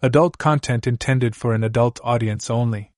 Adult 0.00 0.38
content 0.38 0.86
intended 0.86 1.34
for 1.34 1.54
an 1.54 1.64
adult 1.64 1.98
audience 2.04 2.48
only. 2.48 2.92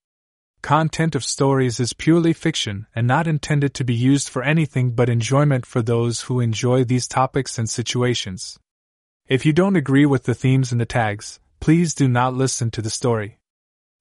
Content 0.61 1.15
of 1.15 1.25
stories 1.25 1.81
is 1.81 1.95
purely 1.95 2.35
fiction 2.35 2.87
and 2.95 3.07
not 3.07 3.27
intended 3.27 3.73
to 3.73 3.85
be 3.85 3.95
used 3.95 4.29
for 4.29 4.43
anything 4.43 4.91
but 4.91 5.09
enjoyment 5.09 5.65
for 5.65 5.81
those 5.81 6.23
who 6.23 6.41
enjoy 6.41 6.85
these 6.85 7.09
topics 7.09 7.59
and 7.59 7.71
situations. 7.71 8.59
If 9.27 9.47
you 9.47 9.55
don't 9.55 9.77
agree 9.77 10.05
with 10.05 10.25
the 10.25 10.35
themes 10.35 10.73
and 10.73 10.81
the 10.81 10.85
tags, 10.85 11.41
please 11.59 11.95
do 11.95 12.07
not 12.07 12.35
listen 12.35 12.71
to 12.73 12.83
the 12.83 12.91
story. 12.91 13.39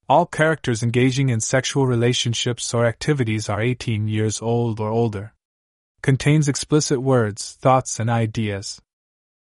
All 0.06 0.26
characters 0.26 0.82
engaging 0.82 1.30
in 1.30 1.40
sexual 1.40 1.86
relationships 1.86 2.74
or 2.74 2.84
activities 2.84 3.48
are 3.48 3.62
18 3.62 4.08
years 4.08 4.42
old 4.42 4.78
or 4.78 4.90
older. 4.90 5.32
Contains 6.02 6.48
explicit 6.48 7.00
words, 7.00 7.52
thoughts, 7.62 7.98
and 7.98 8.10
ideas. 8.10 8.82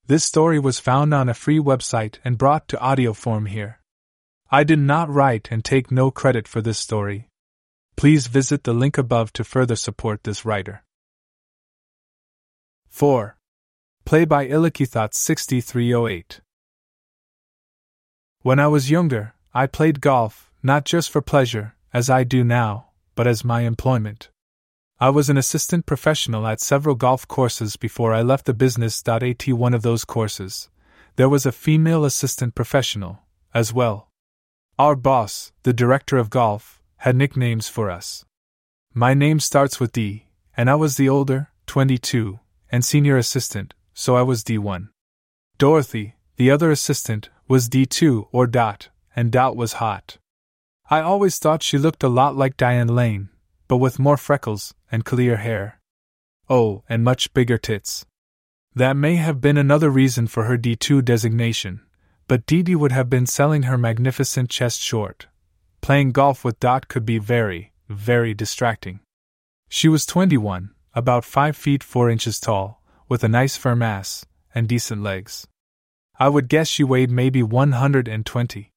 This 0.08 0.24
story 0.24 0.58
was 0.58 0.80
found 0.80 1.14
on 1.14 1.28
a 1.28 1.34
free 1.34 1.60
website 1.60 2.16
and 2.24 2.38
brought 2.38 2.70
to 2.70 2.80
audio 2.80 3.12
form 3.12 3.46
here. 3.46 3.82
I 4.50 4.64
did 4.64 4.80
not 4.80 5.10
write 5.10 5.50
and 5.52 5.66
take 5.66 5.92
no 5.92 6.12
credit 6.12 6.48
for 6.48 6.62
this 6.62 6.80
story. 6.80 7.28
Please 7.98 8.28
visit 8.28 8.64
the 8.64 8.74
link 8.74 8.98
above 8.98 9.34
to 9.34 9.44
further 9.44 9.76
support 9.76 10.24
this 10.24 10.46
writer. 10.46 10.84
Fore! 12.88 13.38
Play 14.06 14.24
by 14.24 14.48
ilikeithot 14.48 15.14
6308. 15.14 16.40
When 18.44 18.60
I 18.60 18.68
was 18.68 18.90
younger, 18.90 19.34
I 19.54 19.68
played 19.68 20.00
golf, 20.00 20.50
not 20.64 20.86
just 20.86 21.12
for 21.12 21.22
pleasure, 21.22 21.76
as 21.94 22.10
I 22.10 22.24
do 22.24 22.46
now, 22.46 22.92
but 23.16 23.28
as 23.28 23.44
my 23.44 23.62
employment. 23.62 24.30
I 25.00 25.12
was 25.12 25.30
an 25.30 25.38
assistant 25.38 25.86
professional 25.86 26.48
at 26.48 26.60
several 26.60 26.96
golf 26.96 27.28
courses 27.28 27.76
before 27.76 28.16
I 28.16 28.24
left 28.24 28.48
the 28.48 28.54
business. 28.56 29.04
At 29.08 29.48
one 29.50 29.76
of 29.76 29.84
those 29.84 30.04
courses, 30.04 30.70
there 31.18 31.30
was 31.30 31.46
a 31.46 31.52
female 31.52 32.04
assistant 32.04 32.56
professional, 32.56 33.20
as 33.54 33.72
well. 33.72 34.10
Our 34.80 34.96
boss, 34.96 35.52
the 35.62 35.72
director 35.72 36.18
of 36.18 36.32
golf, 36.32 36.82
had 36.98 37.16
nicknames 37.16 37.70
for 37.70 37.92
us. 37.92 38.26
My 38.92 39.14
name 39.14 39.40
starts 39.40 39.80
with 39.80 39.92
D, 39.92 40.26
and 40.56 40.68
I 40.68 40.74
was 40.74 40.98
the 40.98 41.08
older, 41.08 41.50
22, 41.68 42.40
and 42.72 42.84
senior 42.84 43.18
assistant, 43.18 43.76
so 43.94 44.16
I 44.16 44.24
was 44.24 44.44
D1. 44.44 44.90
Dorothy, 45.60 46.16
the 46.38 46.50
other 46.50 46.72
assistant, 46.72 47.30
was 47.48 47.70
D2 47.70 48.30
or 48.32 48.48
Dot, 48.48 48.90
and 49.16 49.32
Dot 49.32 49.56
was 49.56 49.74
hot. 49.74 50.18
I 50.90 51.02
always 51.02 51.38
thought 51.38 51.62
she 51.62 51.78
looked 51.78 52.02
a 52.02 52.10
lot 52.10 52.36
like 52.36 52.58
Diane 52.58 52.88
Lane, 52.88 53.30
but 53.68 53.78
with 53.78 54.00
more 54.00 54.18
freckles 54.18 54.74
and 54.92 55.06
clear 55.06 55.38
hair. 55.38 55.80
Oh, 56.50 56.84
and 56.88 57.04
much 57.04 57.34
bigger 57.34 57.58
tits. 57.58 58.06
That 58.76 58.96
may 58.96 59.16
have 59.16 59.42
been 59.42 59.58
another 59.58 59.90
reason 59.90 60.28
for 60.28 60.44
her 60.44 60.58
D2 60.58 61.04
designation 61.04 61.82
but 62.28 62.46
Dee 62.46 62.62
Dee 62.62 62.76
would 62.76 62.92
have 62.92 63.10
been 63.10 63.26
selling 63.26 63.64
her 63.64 63.78
magnificent 63.78 64.50
chest 64.50 64.82
short. 64.82 65.28
Playing 65.82 66.12
golf 66.12 66.44
with 66.44 66.60
Dot 66.60 66.88
could 66.88 67.06
be 67.06 67.20
very, 67.20 67.72
very 67.88 68.34
distracting. 68.34 69.00
She 69.70 69.88
was 69.88 70.06
21, 70.06 70.72
about 70.94 71.24
5 71.24 71.56
feet 71.56 71.84
4 71.84 72.10
inches 72.10 72.40
tall, 72.40 72.82
with 73.08 73.24
a 73.24 73.30
nice 73.30 73.56
firm 73.56 73.82
ass, 73.82 74.26
and 74.54 74.68
decent 74.68 75.02
legs. 75.02 75.48
I 76.20 76.30
would 76.30 76.50
guess 76.50 76.68
she 76.68 76.84
weighed 76.84 77.12
maybe 77.12 77.44
120. 77.44 78.72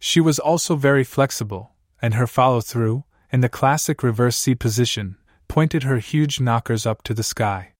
She 0.00 0.20
was 0.20 0.38
also 0.38 0.76
very 0.76 1.04
flexible, 1.04 1.72
and 2.02 2.14
her 2.14 2.26
follow 2.26 2.60
through, 2.60 3.04
in 3.32 3.40
the 3.40 3.48
classic 3.48 4.02
reverse 4.02 4.36
C 4.36 4.54
position, 4.54 5.16
pointed 5.48 5.82
her 5.82 5.98
huge 5.98 6.40
knockers 6.40 6.86
up 6.86 7.02
to 7.02 7.14
the 7.14 7.22
sky. 7.22 7.74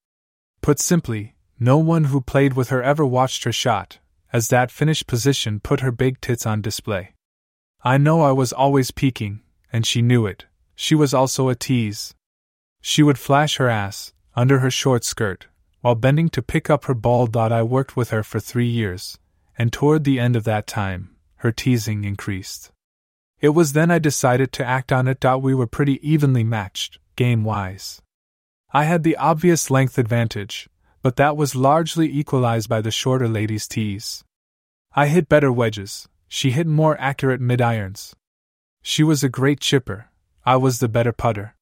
Put 0.61 0.79
simply, 0.79 1.35
no 1.59 1.79
one 1.79 2.05
who 2.05 2.21
played 2.21 2.55
with 2.55 2.71
her 2.71 2.83
ever 2.83 3.05
watched 3.05 3.45
her 3.45 3.53
shot, 3.53 3.99
as 4.33 4.49
that 4.49 4.71
finished 4.71 5.07
position 5.07 5.61
put 5.61 5.81
her 5.81 5.91
big 5.93 6.21
tits 6.21 6.47
on 6.47 6.61
display. 6.61 7.15
I 7.83 7.99
know 7.99 8.23
I 8.23 8.33
was 8.33 8.53
always 8.53 8.91
peeking, 8.91 9.41
and 9.73 9.87
she 9.87 10.03
knew 10.03 10.27
it. 10.27 10.47
She 10.75 10.95
was 10.95 11.15
also 11.15 11.49
a 11.49 11.55
tease. 11.55 12.15
She 12.81 13.03
would 13.03 13.19
flash 13.19 13.57
her 13.57 13.69
ass, 13.69 14.13
under 14.35 14.61
her 14.61 14.71
short 14.71 15.05
skirt, 15.05 15.49
while 15.81 15.95
bending 15.95 16.29
to 16.31 16.43
pick 16.43 16.71
up 16.71 16.85
her 16.87 16.95
ball. 16.95 17.29
I 17.35 17.63
worked 17.63 17.97
with 17.97 18.11
her 18.11 18.23
for 18.23 18.41
three 18.41 18.69
years, 18.69 19.19
and 19.59 19.73
toward 19.73 20.05
the 20.05 20.19
end 20.19 20.37
of 20.37 20.45
that 20.45 20.67
time, 20.67 21.17
her 21.37 21.53
teasing 21.53 22.05
increased. 22.05 22.71
It 23.41 23.51
was 23.51 23.73
then 23.73 23.91
I 23.91 23.99
decided 23.99 24.53
to 24.53 24.65
act 24.65 24.93
on 24.93 25.09
it. 25.09 25.25
We 25.25 25.55
were 25.55 25.67
pretty 25.67 25.99
evenly 26.09 26.45
matched, 26.45 26.99
game 27.17 27.43
wise. 27.43 28.03
I 28.73 28.85
had 28.85 29.03
the 29.03 29.17
obvious 29.17 29.71
length 29.71 29.99
advantage, 29.99 30.69
but 31.03 31.17
that 31.17 31.37
was 31.37 31.57
largely 31.57 32.07
equalized 32.11 32.69
by 32.69 32.81
the 32.81 32.91
shorter 32.91 33.29
lady's 33.29 33.67
tees. 33.67 34.23
I 34.95 35.07
hit 35.07 35.29
better 35.29 35.51
wedges, 35.51 36.09
she 36.29 36.51
hit 36.51 36.67
more 36.67 37.01
accurate 37.01 37.41
mid 37.41 37.61
irons. 37.61 38.15
She 38.83 39.03
was 39.03 39.25
a 39.25 39.29
great 39.29 39.61
chipper, 39.61 40.11
I 40.45 40.57
was 40.57 40.79
the 40.79 40.89
better 40.89 41.13
putter. 41.13 41.55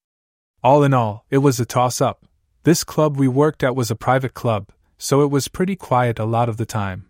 All 0.63 0.83
in 0.83 0.93
all, 0.93 1.25
it 1.31 1.39
was 1.39 1.61
a 1.61 1.65
toss 1.65 2.01
up. 2.01 2.27
This 2.65 2.85
club 2.85 3.17
we 3.17 3.29
worked 3.29 3.63
at 3.63 3.77
was 3.77 3.91
a 3.91 3.97
private 3.97 4.35
club, 4.35 4.69
so 4.99 5.23
it 5.23 5.31
was 5.31 5.49
pretty 5.49 5.77
quiet 5.77 6.19
a 6.19 6.25
lot 6.25 6.49
of 6.49 6.57
the 6.57 6.67
time. 6.67 7.07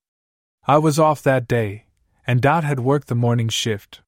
I 0.67 0.79
was 0.79 0.99
off 0.99 1.23
that 1.23 1.49
day, 1.49 1.87
and 2.27 2.43
Dot 2.43 2.63
had 2.63 2.81
worked 2.81 3.09
the 3.09 3.15
morning 3.15 3.49
shift. 3.49 4.03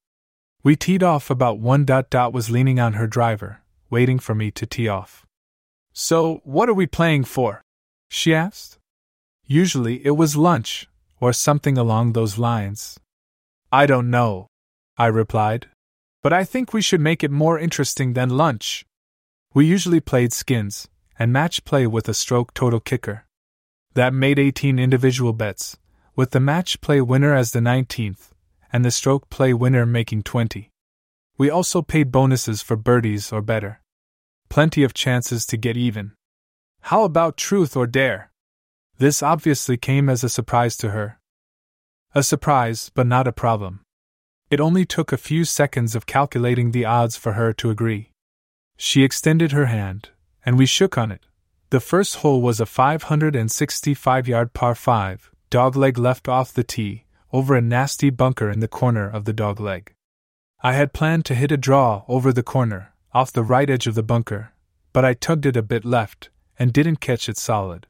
We 0.63 0.75
teed 0.75 1.01
off 1.01 1.31
about 1.31 1.59
one. 1.59 1.85
Dot 1.85 2.11
Dot 2.11 2.33
was 2.33 2.51
leaning 2.51 2.79
on 2.79 2.93
her 2.93 3.07
driver, 3.07 3.61
waiting 3.89 4.19
for 4.19 4.35
me 4.35 4.51
to 4.51 4.67
tee 4.67 4.87
off. 4.87 5.25
So, 5.91 6.41
what 6.43 6.69
are 6.69 6.73
we 6.73 6.85
playing 6.85 7.23
for? 7.23 7.61
she 8.09 8.33
asked. 8.33 8.77
Usually 9.45 10.05
it 10.05 10.11
was 10.11 10.35
lunch, 10.35 10.87
or 11.19 11.33
something 11.33 11.77
along 11.77 12.13
those 12.13 12.37
lines. 12.37 12.99
I 13.71 13.85
don't 13.85 14.09
know, 14.09 14.47
I 14.97 15.07
replied. 15.07 15.67
But 16.21 16.33
I 16.33 16.43
think 16.43 16.73
we 16.73 16.81
should 16.81 17.01
make 17.01 17.23
it 17.23 17.31
more 17.31 17.57
interesting 17.57 18.13
than 18.13 18.37
lunch. 18.37 18.85
We 19.53 19.65
usually 19.65 19.99
played 19.99 20.31
skins, 20.31 20.87
and 21.17 21.33
match 21.33 21.65
play 21.65 21.87
with 21.87 22.07
a 22.07 22.13
stroke 22.13 22.53
total 22.53 22.79
kicker. 22.79 23.25
That 23.95 24.13
made 24.13 24.37
18 24.37 24.77
individual 24.77 25.33
bets, 25.33 25.77
with 26.15 26.31
the 26.31 26.39
match 26.39 26.81
play 26.81 27.01
winner 27.01 27.33
as 27.33 27.51
the 27.51 27.59
19th, 27.59 28.30
and 28.71 28.85
the 28.85 28.91
stroke 28.91 29.29
play 29.29 29.53
winner 29.53 29.85
making 29.85 30.23
20. 30.23 30.71
We 31.37 31.49
also 31.49 31.81
paid 31.81 32.11
bonuses 32.11 32.61
for 32.61 32.75
birdies 32.75 33.31
or 33.31 33.41
better. 33.41 33.81
Plenty 34.49 34.83
of 34.83 34.93
chances 34.93 35.45
to 35.47 35.57
get 35.57 35.77
even. 35.77 36.13
How 36.81 37.03
about 37.03 37.37
truth 37.37 37.75
or 37.75 37.87
dare? 37.87 38.31
This 38.97 39.23
obviously 39.23 39.77
came 39.77 40.09
as 40.09 40.23
a 40.23 40.29
surprise 40.29 40.75
to 40.77 40.91
her. 40.91 41.19
A 42.13 42.23
surprise, 42.23 42.91
but 42.93 43.07
not 43.07 43.27
a 43.27 43.31
problem. 43.31 43.81
It 44.49 44.59
only 44.59 44.85
took 44.85 45.11
a 45.11 45.17
few 45.17 45.45
seconds 45.45 45.95
of 45.95 46.05
calculating 46.05 46.71
the 46.71 46.85
odds 46.85 47.15
for 47.15 47.33
her 47.33 47.53
to 47.53 47.69
agree. 47.69 48.11
She 48.77 49.03
extended 49.03 49.53
her 49.53 49.67
hand, 49.67 50.09
and 50.45 50.57
we 50.57 50.65
shook 50.65 50.97
on 50.97 51.11
it. 51.11 51.25
The 51.69 51.79
first 51.79 52.17
hole 52.17 52.41
was 52.41 52.59
a 52.59 52.65
565 52.65 54.27
yard 54.27 54.53
par 54.53 54.75
5, 54.75 55.31
dogleg 55.49 55.97
left 55.97 56.27
off 56.27 56.51
the 56.51 56.63
tee, 56.65 57.05
over 57.33 57.55
a 57.55 57.61
nasty 57.61 58.09
bunker 58.09 58.49
in 58.49 58.59
the 58.59 58.67
corner 58.67 59.09
of 59.09 59.25
the 59.25 59.33
dogleg. 59.33 59.89
I 60.61 60.73
had 60.73 60.93
planned 60.93 61.25
to 61.25 61.35
hit 61.35 61.51
a 61.51 61.57
draw 61.57 62.03
over 62.07 62.31
the 62.31 62.43
corner, 62.43 62.93
off 63.13 63.31
the 63.31 63.43
right 63.43 63.69
edge 63.69 63.87
of 63.87 63.95
the 63.95 64.03
bunker, 64.03 64.53
but 64.93 65.03
I 65.03 65.13
tugged 65.13 65.45
it 65.45 65.57
a 65.57 65.61
bit 65.61 65.85
left, 65.85 66.29
and 66.59 66.71
didn't 66.71 66.97
catch 66.97 67.27
it 67.27 67.37
solid. 67.37 67.87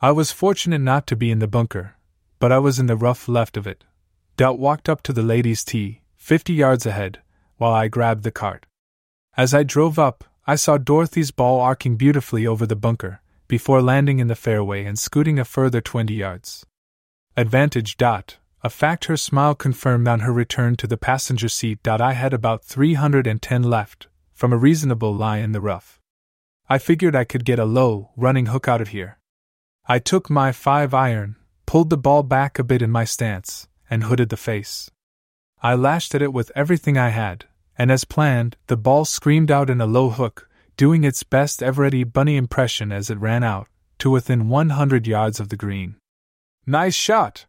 I 0.00 0.12
was 0.12 0.30
fortunate 0.30 0.80
not 0.80 1.06
to 1.08 1.16
be 1.16 1.30
in 1.30 1.38
the 1.38 1.48
bunker, 1.48 1.96
but 2.38 2.52
I 2.52 2.58
was 2.58 2.78
in 2.78 2.86
the 2.86 2.96
rough 2.96 3.28
left 3.28 3.56
of 3.56 3.66
it. 3.66 3.84
Dot 4.36 4.58
walked 4.58 4.88
up 4.88 5.02
to 5.02 5.12
the 5.12 5.22
ladies' 5.22 5.64
tee, 5.64 6.02
fifty 6.14 6.52
yards 6.52 6.84
ahead, 6.84 7.20
while 7.56 7.72
I 7.72 7.88
grabbed 7.88 8.22
the 8.22 8.30
cart. 8.30 8.66
As 9.36 9.54
I 9.54 9.62
drove 9.62 9.98
up, 9.98 10.24
I 10.46 10.54
saw 10.54 10.76
Dorothy's 10.76 11.30
ball 11.30 11.60
arcing 11.60 11.96
beautifully 11.96 12.46
over 12.46 12.66
the 12.66 12.76
bunker, 12.76 13.20
before 13.48 13.80
landing 13.80 14.18
in 14.18 14.28
the 14.28 14.34
fairway 14.34 14.84
and 14.84 14.98
scooting 14.98 15.38
a 15.38 15.44
further 15.44 15.80
twenty 15.80 16.14
yards. 16.14 16.66
Advantage. 17.36 17.96
Dot, 17.96 18.36
a 18.66 18.68
fact 18.68 19.04
her 19.04 19.16
smile 19.16 19.54
confirmed 19.54 20.08
on 20.08 20.20
her 20.20 20.32
return 20.32 20.74
to 20.74 20.88
the 20.88 20.96
passenger 20.96 21.48
seat. 21.48 21.86
I 21.86 22.14
had 22.14 22.34
about 22.34 22.64
310 22.64 23.62
left, 23.62 24.08
from 24.34 24.52
a 24.52 24.56
reasonable 24.56 25.14
lie 25.14 25.38
in 25.38 25.52
the 25.52 25.60
rough. 25.60 26.00
I 26.68 26.78
figured 26.78 27.14
I 27.14 27.22
could 27.22 27.44
get 27.44 27.60
a 27.60 27.64
low, 27.64 28.10
running 28.16 28.46
hook 28.46 28.66
out 28.66 28.80
of 28.80 28.88
here. 28.88 29.20
I 29.86 30.00
took 30.00 30.28
my 30.28 30.50
5 30.50 30.92
iron, 30.92 31.36
pulled 31.64 31.90
the 31.90 31.96
ball 31.96 32.24
back 32.24 32.58
a 32.58 32.64
bit 32.64 32.82
in 32.82 32.90
my 32.90 33.04
stance, 33.04 33.68
and 33.88 34.02
hooded 34.02 34.30
the 34.30 34.36
face. 34.36 34.90
I 35.62 35.76
lashed 35.76 36.12
at 36.16 36.22
it 36.22 36.32
with 36.32 36.50
everything 36.56 36.98
I 36.98 37.10
had, 37.10 37.44
and 37.78 37.92
as 37.92 38.04
planned, 38.04 38.56
the 38.66 38.76
ball 38.76 39.04
screamed 39.04 39.52
out 39.52 39.70
in 39.70 39.80
a 39.80 39.86
low 39.86 40.10
hook, 40.10 40.48
doing 40.76 41.04
its 41.04 41.22
best 41.22 41.60
Eveready 41.60 42.02
Bunny 42.02 42.34
impression 42.36 42.90
as 42.90 43.10
it 43.10 43.20
ran 43.20 43.44
out, 43.44 43.68
to 44.00 44.10
within 44.10 44.48
100 44.48 45.06
yards 45.06 45.38
of 45.38 45.50
the 45.50 45.56
green. 45.56 45.94
Nice 46.66 46.96
shot! 46.96 47.46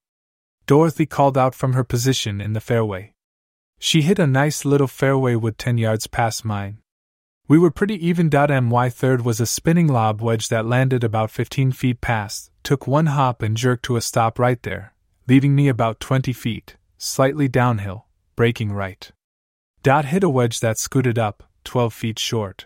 Dorothy 0.68 1.08
called 1.08 1.38
out 1.38 1.56
from 1.56 1.74
her 1.74 1.84
position 1.84 2.40
in 2.40 2.54
the 2.54 2.62
fairway. 2.62 3.14
She 3.80 4.04
hit 4.04 4.20
a 4.20 4.28
nice 4.28 4.66
little 4.66 4.88
fairway 4.88 5.34
wood 5.36 5.58
10 5.58 5.80
yards 5.80 6.06
past 6.06 6.46
mine, 6.46 6.78
we 7.50 7.58
were 7.58 7.72
pretty 7.72 8.06
even. 8.06 8.30
My 8.30 8.90
third 8.90 9.24
was 9.24 9.40
a 9.40 9.46
spinning 9.46 9.88
lob 9.88 10.22
wedge 10.22 10.50
that 10.50 10.66
landed 10.66 11.04
about 11.04 11.32
15 11.32 11.72
feet 11.72 12.02
past, 12.02 12.52
took 12.62 12.86
one 12.86 13.06
hop 13.06 13.42
and 13.42 13.56
jerked 13.56 13.86
to 13.86 13.96
a 13.96 14.02
stop 14.02 14.38
right 14.38 14.62
there, 14.64 14.94
leaving 15.28 15.56
me 15.56 15.70
about 15.70 16.02
20 16.02 16.34
feet, 16.34 16.76
slightly 16.98 17.48
downhill, 17.48 18.06
breaking 18.36 18.74
right. 18.74 19.12
Dot 19.82 20.06
hit 20.06 20.24
a 20.24 20.30
wedge 20.30 20.60
that 20.60 20.78
scooted 20.78 21.18
up, 21.18 21.44
12 21.64 21.94
feet 21.94 22.20
short. 22.20 22.66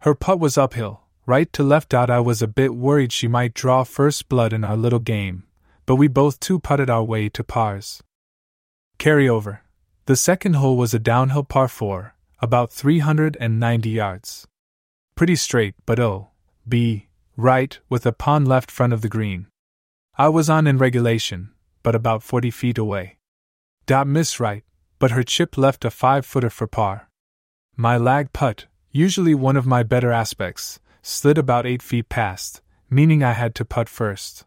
Her 0.00 0.14
putt 0.14 0.38
was 0.38 0.58
uphill, 0.58 1.04
right 1.24 1.50
to 1.54 1.62
left. 1.62 1.94
I 1.94 2.20
was 2.20 2.42
a 2.42 2.46
bit 2.46 2.74
worried 2.74 3.12
she 3.12 3.28
might 3.28 3.54
draw 3.54 3.82
first 3.82 4.28
blood 4.28 4.52
in 4.52 4.62
our 4.62 4.76
little 4.76 4.98
game, 4.98 5.44
but 5.86 5.96
we 5.96 6.08
both 6.08 6.40
two 6.40 6.58
putted 6.58 6.88
our 6.88 7.04
way 7.04 7.28
to 7.28 7.44
pars. 7.44 8.02
Carry 8.98 9.28
over. 9.28 9.62
The 10.06 10.16
second 10.16 10.54
hole 10.54 10.76
was 10.76 10.94
a 10.94 10.98
downhill 10.98 11.44
par 11.44 11.68
4, 11.68 12.14
about 12.40 12.72
390 12.72 13.90
yards. 13.90 14.46
Pretty 15.14 15.36
straight, 15.36 15.74
but 15.86 16.00
oh, 16.00 16.30
B, 16.66 17.08
right, 17.36 17.78
with 17.88 18.06
a 18.06 18.12
pond 18.12 18.48
left 18.48 18.70
front 18.70 18.92
of 18.92 19.00
the 19.00 19.08
green. 19.08 19.46
I 20.16 20.28
was 20.28 20.50
on 20.50 20.66
in 20.66 20.78
regulation, 20.78 21.50
but 21.82 21.94
about 21.94 22.22
40 22.22 22.50
feet 22.50 22.78
away. 22.78 23.18
Dot 23.86 24.06
missed 24.06 24.40
right, 24.40 24.64
but 24.98 25.10
her 25.10 25.22
chip 25.22 25.58
left 25.58 25.84
a 25.84 25.90
five 25.90 26.24
footer 26.24 26.50
for 26.50 26.66
par. 26.66 27.08
My 27.76 27.96
lag 27.96 28.32
putt, 28.32 28.66
usually 28.90 29.34
one 29.34 29.56
of 29.56 29.66
my 29.66 29.82
better 29.82 30.12
aspects, 30.12 30.78
slid 31.02 31.38
about 31.38 31.66
eight 31.66 31.82
feet 31.82 32.08
past, 32.08 32.60
meaning 32.90 33.22
I 33.22 33.32
had 33.32 33.54
to 33.56 33.64
putt 33.64 33.88
first. 33.88 34.44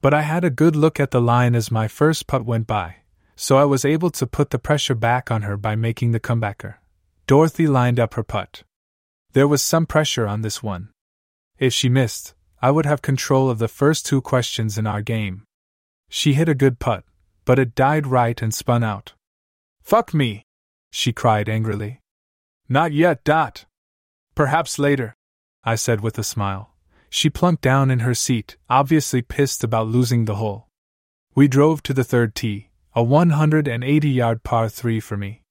But 0.00 0.14
I 0.14 0.22
had 0.22 0.44
a 0.44 0.50
good 0.50 0.76
look 0.76 1.00
at 1.00 1.10
the 1.10 1.20
line 1.20 1.54
as 1.54 1.70
my 1.70 1.88
first 1.88 2.26
putt 2.26 2.44
went 2.44 2.66
by, 2.66 2.96
so 3.34 3.58
I 3.58 3.64
was 3.64 3.84
able 3.84 4.10
to 4.10 4.26
put 4.26 4.50
the 4.50 4.58
pressure 4.58 4.94
back 4.94 5.30
on 5.30 5.42
her 5.42 5.56
by 5.56 5.74
making 5.74 6.12
the 6.12 6.20
comebacker. 6.20 6.76
Dorothy 7.26 7.66
lined 7.66 7.98
up 7.98 8.14
her 8.14 8.22
putt. 8.22 8.62
There 9.32 9.48
was 9.48 9.62
some 9.62 9.86
pressure 9.86 10.26
on 10.26 10.42
this 10.42 10.62
one. 10.62 10.90
If 11.58 11.72
she 11.72 11.88
missed, 11.88 12.34
I 12.62 12.70
would 12.70 12.86
have 12.86 13.02
control 13.02 13.50
of 13.50 13.58
the 13.58 13.68
first 13.68 14.06
two 14.06 14.20
questions 14.20 14.78
in 14.78 14.86
our 14.86 15.02
game. 15.02 15.44
She 16.08 16.34
hit 16.34 16.48
a 16.48 16.54
good 16.54 16.78
putt, 16.78 17.04
but 17.44 17.58
it 17.58 17.74
died 17.74 18.06
right 18.06 18.40
and 18.40 18.54
spun 18.54 18.82
out. 18.82 19.12
Fuck 19.82 20.14
me! 20.14 20.44
she 20.90 21.12
cried 21.12 21.48
angrily. 21.48 22.00
Not 22.68 22.92
yet, 22.92 23.24
Dot. 23.24 23.64
Perhaps 24.34 24.78
later, 24.78 25.14
I 25.64 25.74
said 25.74 26.00
with 26.00 26.18
a 26.18 26.24
smile. 26.24 26.74
She 27.10 27.30
plunked 27.30 27.62
down 27.62 27.90
in 27.90 28.00
her 28.00 28.14
seat, 28.14 28.56
obviously 28.68 29.22
pissed 29.22 29.64
about 29.64 29.88
losing 29.88 30.24
the 30.24 30.36
hole. 30.36 30.68
We 31.34 31.48
drove 31.48 31.82
to 31.84 31.94
the 31.94 32.04
third 32.04 32.34
tee, 32.34 32.70
a 32.94 33.02
180 33.02 34.08
yard 34.08 34.42
par 34.42 34.68
3 34.68 35.00
for 35.00 35.16
me. 35.16 35.42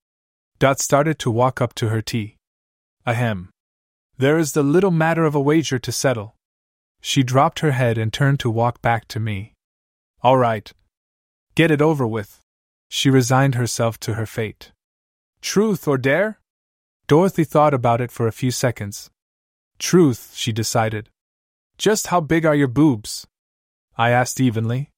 Dot 0.60 0.80
started 0.80 1.20
to 1.20 1.32
walk 1.32 1.62
up 1.62 1.74
to 1.76 1.90
her 1.90 2.02
tee. 2.02 2.36
Ahem. 3.06 3.50
There 4.18 4.38
is 4.38 4.54
the 4.54 4.64
little 4.64 4.92
matter 4.92 5.24
of 5.26 5.36
a 5.36 5.40
wager 5.40 5.80
to 5.80 5.92
settle. 5.92 6.36
She 7.02 7.24
dropped 7.24 7.60
her 7.60 7.72
head 7.72 7.98
and 7.98 8.12
turned 8.12 8.40
to 8.42 8.50
walk 8.50 8.82
back 8.82 9.08
to 9.10 9.20
me. 9.20 9.54
All 10.22 10.38
right. 10.38 10.72
Get 11.56 11.72
it 11.72 11.82
over 11.82 12.08
with. 12.08 12.40
She 12.90 13.10
resigned 13.10 13.56
herself 13.56 14.00
to 14.02 14.16
her 14.16 14.26
fate. 14.26 14.72
Truth 15.42 15.88
or 15.88 15.98
dare? 15.98 16.40
Dorothy 17.08 17.44
thought 17.44 17.74
about 17.74 18.02
it 18.02 18.12
for 18.12 18.28
a 18.28 18.32
few 18.32 18.52
seconds. 18.52 19.10
Truth, 19.80 20.34
she 20.36 20.52
decided. 20.52 21.10
Just 21.78 22.08
how 22.08 22.22
big 22.22 22.46
are 22.46 22.56
your 22.56 22.68
boobs? 22.68 23.28
I 23.98 24.10
asked 24.10 24.40
evenly. 24.40 24.92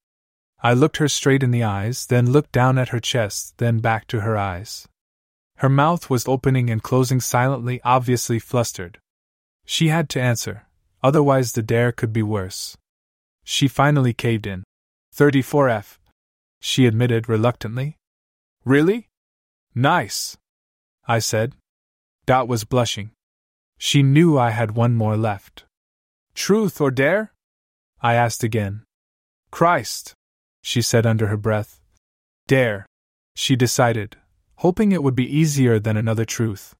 I 0.61 0.73
looked 0.73 0.97
her 0.97 1.07
straight 1.07 1.43
in 1.43 1.51
the 1.51 1.63
eyes, 1.63 2.05
then 2.05 2.31
looked 2.31 2.51
down 2.51 2.77
at 2.77 2.89
her 2.89 2.99
chest, 2.99 3.57
then 3.57 3.79
back 3.79 4.07
to 4.07 4.21
her 4.21 4.37
eyes. 4.37 4.87
Her 5.57 5.69
mouth 5.69 6.09
was 6.09 6.27
opening 6.27 6.69
and 6.69 6.81
closing 6.81 7.19
silently, 7.19 7.81
obviously 7.83 8.39
flustered. 8.39 8.99
She 9.65 9.89
had 9.89 10.09
to 10.09 10.21
answer, 10.21 10.67
otherwise, 11.03 11.51
the 11.51 11.61
dare 11.61 11.91
could 11.91 12.13
be 12.13 12.23
worse. 12.23 12.77
She 13.43 13.67
finally 13.67 14.13
caved 14.13 14.47
in. 14.47 14.63
34F, 15.15 15.97
she 16.59 16.85
admitted 16.85 17.27
reluctantly. 17.27 17.97
Really? 18.63 19.09
Nice, 19.75 20.37
I 21.07 21.19
said. 21.19 21.55
Dot 22.25 22.47
was 22.47 22.63
blushing. 22.63 23.11
She 23.77 24.03
knew 24.03 24.37
I 24.37 24.51
had 24.51 24.71
one 24.71 24.95
more 24.95 25.17
left. 25.17 25.65
Truth 26.39 26.79
or 26.79 26.89
dare? 26.89 27.33
I 28.01 28.13
asked 28.13 28.45
again. 28.45 28.83
Christ, 29.51 30.13
she 30.63 30.81
said 30.81 31.05
under 31.05 31.27
her 31.27 31.35
breath. 31.35 31.81
Dare, 32.47 32.85
she 33.35 33.57
decided, 33.57 34.15
hoping 34.59 34.93
it 34.93 35.03
would 35.03 35.15
be 35.15 35.37
easier 35.37 35.79
than 35.79 35.97
another 35.97 36.23
truth. 36.23 36.75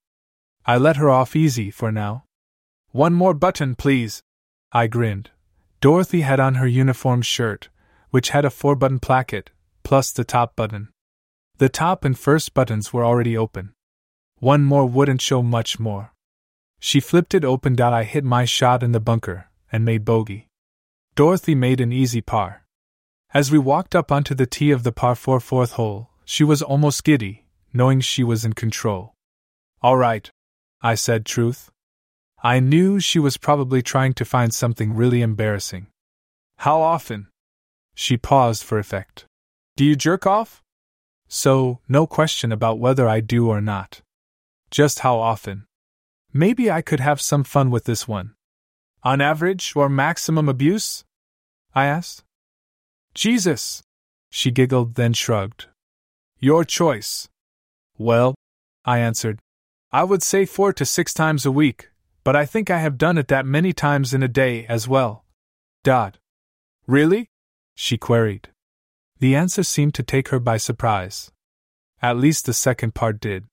I 0.66 0.78
let 0.78 0.96
her 0.96 1.10
off 1.10 1.36
easy 1.36 1.72
for 1.72 1.92
now. 1.92 2.24
One 2.92 3.14
more 3.14 3.34
button, 3.34 3.76
please. 3.76 4.22
I 4.72 4.88
grinned. 4.88 5.30
Dorothy 5.82 6.22
had 6.22 6.40
on 6.40 6.56
her 6.56 6.66
uniform 6.66 7.22
shirt, 7.22 7.68
which 8.12 8.30
had 8.30 8.46
a 8.46 8.50
four 8.50 8.78
button 8.78 9.00
placket, 9.00 9.52
plus 9.84 10.10
the 10.10 10.24
top 10.24 10.56
button. 10.56 10.88
The 11.58 11.70
top 11.70 12.06
and 12.06 12.18
first 12.18 12.54
buttons 12.54 12.94
were 12.94 13.04
already 13.04 13.38
open. 13.38 13.74
One 14.38 14.64
more 14.64 14.86
wouldn't 14.86 15.22
show 15.22 15.44
much 15.44 15.80
more. 15.80 16.14
She 16.80 17.02
flipped 17.02 17.34
it 17.34 17.44
open. 17.44 17.80
I 17.80 18.04
hit 18.04 18.24
my 18.24 18.46
shot 18.46 18.84
in 18.84 18.94
the 18.94 19.02
bunker 19.02 19.49
and 19.72 19.86
made 19.86 20.06
bogey. 20.06 20.48
Dorothy 21.16 21.56
made 21.56 21.82
an 21.82 21.92
easy 21.92 22.22
par. 22.22 22.64
As 23.34 23.52
we 23.52 23.60
walked 23.60 23.96
up 23.96 24.12
onto 24.12 24.34
the 24.34 24.46
tee 24.46 24.72
of 24.72 24.84
the 24.84 24.92
par 24.92 25.16
4 25.16 25.40
fourth 25.40 25.74
hole, 25.74 26.10
she 26.26 26.44
was 26.44 26.62
almost 26.62 27.04
giddy, 27.04 27.46
knowing 27.74 28.02
she 28.02 28.24
was 28.24 28.46
in 28.46 28.54
control. 28.54 29.14
All 29.82 29.98
right, 29.98 30.30
I 30.82 30.96
said 30.96 31.26
truth. 31.26 31.70
I 32.42 32.60
knew 32.60 33.00
she 33.00 33.20
was 33.20 33.38
probably 33.38 33.82
trying 33.82 34.14
to 34.14 34.26
find 34.26 34.54
something 34.54 34.96
really 34.96 35.22
embarrassing. 35.22 35.88
How 36.58 36.82
often? 36.82 37.28
She 37.96 38.16
paused 38.16 38.64
for 38.64 38.80
effect. 38.80 39.26
Do 39.76 39.84
you 39.84 39.96
jerk 39.96 40.26
off? 40.26 40.62
So, 41.28 41.80
no 41.88 42.08
question 42.08 42.52
about 42.52 42.80
whether 42.80 43.08
I 43.08 43.20
do 43.20 43.50
or 43.50 43.62
not. 43.62 44.02
Just 44.72 45.00
how 45.00 45.20
often. 45.20 45.66
Maybe 46.34 46.72
I 46.72 46.82
could 46.82 47.00
have 47.00 47.22
some 47.22 47.44
fun 47.44 47.72
with 47.72 47.84
this 47.84 48.08
one. 48.08 48.36
On 49.04 49.22
average 49.22 49.74
or 49.76 49.88
maximum 49.88 50.50
abuse? 50.50 51.06
I 51.74 51.86
asked. 51.86 52.24
Jesus! 53.14 53.82
She 54.30 54.52
giggled, 54.52 54.96
then 54.96 55.14
shrugged. 55.14 55.68
Your 56.40 56.64
choice. 56.64 57.28
Well, 57.98 58.36
I 58.86 59.00
answered. 59.00 59.40
I 59.92 60.04
would 60.04 60.22
say 60.22 60.46
four 60.46 60.74
to 60.74 60.86
six 60.86 61.14
times 61.14 61.46
a 61.46 61.52
week, 61.52 61.90
but 62.24 62.36
I 62.36 62.46
think 62.46 62.70
I 62.70 62.80
have 62.80 62.98
done 62.98 63.18
it 63.18 63.28
that 63.30 63.46
many 63.46 63.74
times 63.74 64.14
in 64.14 64.22
a 64.22 64.28
day 64.28 64.66
as 64.68 64.88
well. 64.88 65.24
Dot. 65.84 66.18
Really? 66.86 67.30
She 67.76 67.98
queried. 67.98 68.50
The 69.20 69.36
answer 69.36 69.64
seemed 69.64 69.94
to 69.96 70.04
take 70.04 70.30
her 70.30 70.40
by 70.40 70.58
surprise. 70.58 71.32
At 72.02 72.18
least 72.18 72.46
the 72.46 72.54
second 72.54 72.94
part 72.94 73.20
did. 73.20 73.46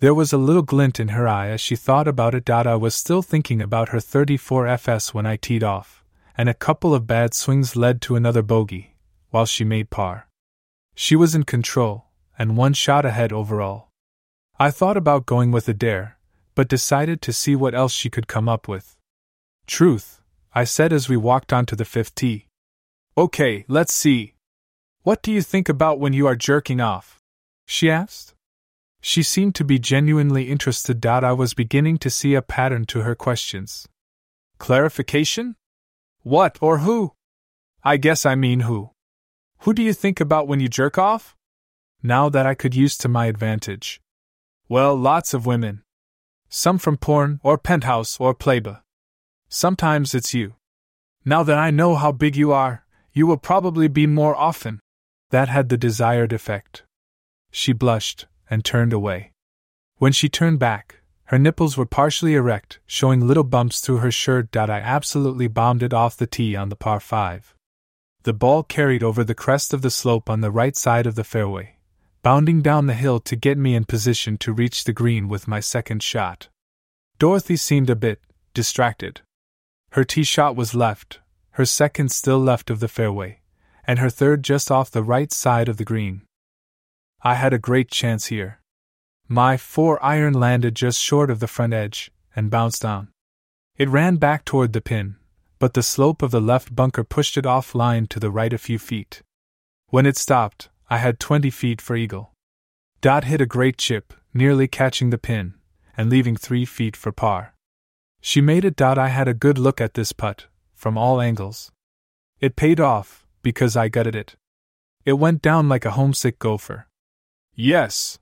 There 0.00 0.14
was 0.14 0.32
a 0.32 0.38
little 0.38 0.62
glint 0.62 1.00
in 1.00 1.08
her 1.08 1.26
eye 1.26 1.48
as 1.48 1.60
she 1.60 1.76
thought 1.76 2.08
about 2.08 2.34
it. 2.34 2.50
I 2.50 2.74
was 2.74 2.94
still 2.94 3.22
thinking 3.22 3.62
about 3.62 3.90
her 3.90 4.00
34 4.00 4.66
FS 4.66 5.14
when 5.14 5.26
I 5.26 5.36
teed 5.36 5.62
off, 5.62 6.04
and 6.36 6.48
a 6.48 6.54
couple 6.54 6.94
of 6.94 7.06
bad 7.06 7.34
swings 7.34 7.76
led 7.76 8.00
to 8.02 8.16
another 8.16 8.42
bogey, 8.42 8.96
while 9.30 9.46
she 9.46 9.64
made 9.64 9.90
par. 9.90 10.28
She 10.94 11.16
was 11.16 11.34
in 11.34 11.44
control, 11.44 12.06
and 12.38 12.56
one 12.56 12.72
shot 12.72 13.04
ahead 13.04 13.32
overall. 13.32 13.88
I 14.58 14.70
thought 14.70 14.96
about 14.96 15.26
going 15.26 15.52
with 15.52 15.68
a 15.68 15.74
dare, 15.74 16.18
but 16.54 16.68
decided 16.68 17.22
to 17.22 17.32
see 17.32 17.56
what 17.56 17.74
else 17.74 17.92
she 17.92 18.10
could 18.10 18.28
come 18.28 18.48
up 18.48 18.68
with. 18.68 18.96
Truth, 19.66 20.20
I 20.54 20.64
said 20.64 20.92
as 20.92 21.08
we 21.08 21.16
walked 21.16 21.52
onto 21.52 21.74
the 21.74 21.84
fifth 21.84 22.14
tee. 22.14 22.46
Okay, 23.16 23.64
let's 23.68 23.94
see, 23.94 24.34
what 25.04 25.20
do 25.20 25.30
you 25.30 25.42
think 25.42 25.68
about 25.68 26.00
when 26.00 26.14
you 26.14 26.26
are 26.26 26.34
jerking 26.34 26.80
off? 26.80 27.18
She 27.66 27.90
asked. 27.90 28.34
She 29.06 29.22
seemed 29.22 29.54
to 29.56 29.64
be 29.64 29.78
genuinely 29.78 30.50
interested. 30.50 31.04
I 31.04 31.34
was 31.34 31.52
beginning 31.52 31.98
to 31.98 32.08
see 32.08 32.34
a 32.34 32.40
pattern 32.40 32.86
to 32.86 33.02
her 33.02 33.14
questions. 33.14 33.86
Clarification? 34.56 35.56
What 36.22 36.56
or 36.62 36.78
who? 36.78 37.12
I 37.84 37.98
guess 37.98 38.24
I 38.24 38.34
mean 38.34 38.60
who. 38.60 38.92
Who 39.58 39.74
do 39.74 39.82
you 39.82 39.92
think 39.92 40.20
about 40.20 40.48
when 40.48 40.58
you 40.58 40.68
jerk 40.68 40.96
off? 40.96 41.36
Now 42.02 42.30
that 42.30 42.46
I 42.46 42.54
could 42.54 42.74
use 42.74 42.96
to 42.96 43.08
my 43.08 43.26
advantage. 43.26 44.00
Well, 44.70 44.96
lots 44.96 45.34
of 45.34 45.44
women. 45.44 45.82
Some 46.48 46.78
from 46.78 46.96
porn 46.96 47.40
or 47.42 47.58
penthouse 47.58 48.18
or 48.18 48.32
playboy. 48.32 48.76
Sometimes 49.50 50.14
it's 50.14 50.32
you. 50.32 50.54
Now 51.26 51.42
that 51.42 51.58
I 51.58 51.70
know 51.70 51.94
how 51.94 52.10
big 52.10 52.36
you 52.36 52.52
are, 52.52 52.86
you 53.12 53.26
will 53.26 53.36
probably 53.36 53.86
be 53.86 54.06
more 54.06 54.34
often. 54.34 54.80
That 55.28 55.50
had 55.50 55.68
the 55.68 55.76
desired 55.76 56.32
effect. 56.32 56.84
She 57.50 57.74
blushed 57.74 58.28
and 58.48 58.64
turned 58.64 58.92
away. 58.92 59.32
When 59.96 60.12
she 60.12 60.28
turned 60.28 60.58
back, 60.58 61.00
her 61.26 61.38
nipples 61.38 61.76
were 61.76 61.86
partially 61.86 62.34
erect, 62.34 62.80
showing 62.86 63.26
little 63.26 63.44
bumps 63.44 63.80
through 63.80 63.98
her 63.98 64.10
shirt. 64.10 64.52
That 64.52 64.68
I 64.68 64.80
absolutely 64.80 65.48
bombed 65.48 65.82
it 65.82 65.94
off 65.94 66.16
the 66.16 66.26
tee 66.26 66.54
on 66.54 66.68
the 66.68 66.76
par 66.76 67.00
5. 67.00 67.54
The 68.24 68.32
ball 68.32 68.62
carried 68.62 69.02
over 69.02 69.24
the 69.24 69.34
crest 69.34 69.72
of 69.72 69.82
the 69.82 69.90
slope 69.90 70.28
on 70.28 70.40
the 70.40 70.50
right 70.50 70.76
side 70.76 71.06
of 71.06 71.14
the 71.14 71.24
fairway, 71.24 71.76
bounding 72.22 72.62
down 72.62 72.86
the 72.86 72.94
hill 72.94 73.20
to 73.20 73.36
get 73.36 73.58
me 73.58 73.74
in 73.74 73.84
position 73.84 74.36
to 74.38 74.52
reach 74.52 74.84
the 74.84 74.92
green 74.92 75.28
with 75.28 75.48
my 75.48 75.60
second 75.60 76.02
shot. 76.02 76.48
Dorothy 77.18 77.56
seemed 77.56 77.90
a 77.90 77.96
bit 77.96 78.20
distracted. 78.52 79.20
Her 79.92 80.04
tee 80.04 80.24
shot 80.24 80.56
was 80.56 80.74
left, 80.74 81.20
her 81.52 81.64
second 81.64 82.10
still 82.10 82.38
left 82.38 82.70
of 82.70 82.80
the 82.80 82.88
fairway, 82.88 83.40
and 83.86 83.98
her 83.98 84.10
third 84.10 84.42
just 84.42 84.70
off 84.70 84.90
the 84.90 85.02
right 85.02 85.32
side 85.32 85.68
of 85.68 85.76
the 85.76 85.84
green. 85.84 86.22
I 87.26 87.36
had 87.36 87.54
a 87.54 87.58
great 87.58 87.90
chance 87.90 88.26
here. 88.26 88.60
My 89.28 89.56
four 89.56 90.02
iron 90.04 90.34
landed 90.34 90.74
just 90.74 91.00
short 91.00 91.30
of 91.30 91.40
the 91.40 91.46
front 91.46 91.72
edge 91.72 92.10
and 92.36 92.50
bounced 92.50 92.82
down. 92.82 93.08
It 93.78 93.88
ran 93.88 94.16
back 94.16 94.44
toward 94.44 94.74
the 94.74 94.82
pin, 94.82 95.16
but 95.58 95.72
the 95.72 95.82
slope 95.82 96.20
of 96.20 96.32
the 96.32 96.40
left 96.42 96.76
bunker 96.76 97.02
pushed 97.02 97.38
it 97.38 97.46
off 97.46 97.74
line 97.74 98.06
to 98.08 98.20
the 98.20 98.30
right 98.30 98.52
a 98.52 98.58
few 98.58 98.78
feet. 98.78 99.22
When 99.88 100.04
it 100.04 100.18
stopped, 100.18 100.68
I 100.90 100.98
had 100.98 101.18
20 101.18 101.48
feet 101.48 101.80
for 101.80 101.96
eagle. 101.96 102.34
Dot 103.00 103.24
hit 103.24 103.40
a 103.40 103.46
great 103.46 103.78
chip, 103.78 104.12
nearly 104.34 104.68
catching 104.68 105.08
the 105.08 105.16
pin, 105.16 105.54
and 105.96 106.10
leaving 106.10 106.36
three 106.36 106.66
feet 106.66 106.94
for 106.94 107.10
par. 107.10 107.54
She 108.20 108.42
made 108.42 108.66
it. 108.66 108.76
Dot 108.76 108.98
I 108.98 109.08
had 109.08 109.28
a 109.28 109.34
good 109.34 109.56
look 109.56 109.80
at 109.80 109.94
this 109.94 110.12
putt, 110.12 110.44
from 110.74 110.98
all 110.98 111.22
angles. 111.22 111.72
It 112.38 112.54
paid 112.54 112.80
off, 112.80 113.26
because 113.40 113.78
I 113.78 113.88
gutted 113.88 114.14
it. 114.14 114.36
It 115.06 115.14
went 115.14 115.40
down 115.40 115.70
like 115.70 115.86
a 115.86 115.92
homesick 115.92 116.38
gopher. 116.38 116.86
Yes! 117.54 118.18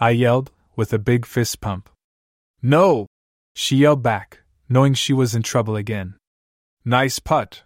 I 0.00 0.10
yelled, 0.10 0.50
with 0.76 0.92
a 0.92 0.98
big 0.98 1.26
fist 1.26 1.60
pump. 1.60 1.90
No! 2.62 3.06
She 3.54 3.76
yelled 3.76 4.02
back, 4.02 4.40
knowing 4.68 4.94
she 4.94 5.12
was 5.12 5.34
in 5.34 5.42
trouble 5.42 5.76
again. 5.76 6.14
Nice 6.84 7.18
putt. 7.18 7.62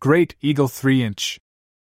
Great 0.00 0.36
eagle 0.40 0.68
three 0.68 1.02
inch, 1.02 1.38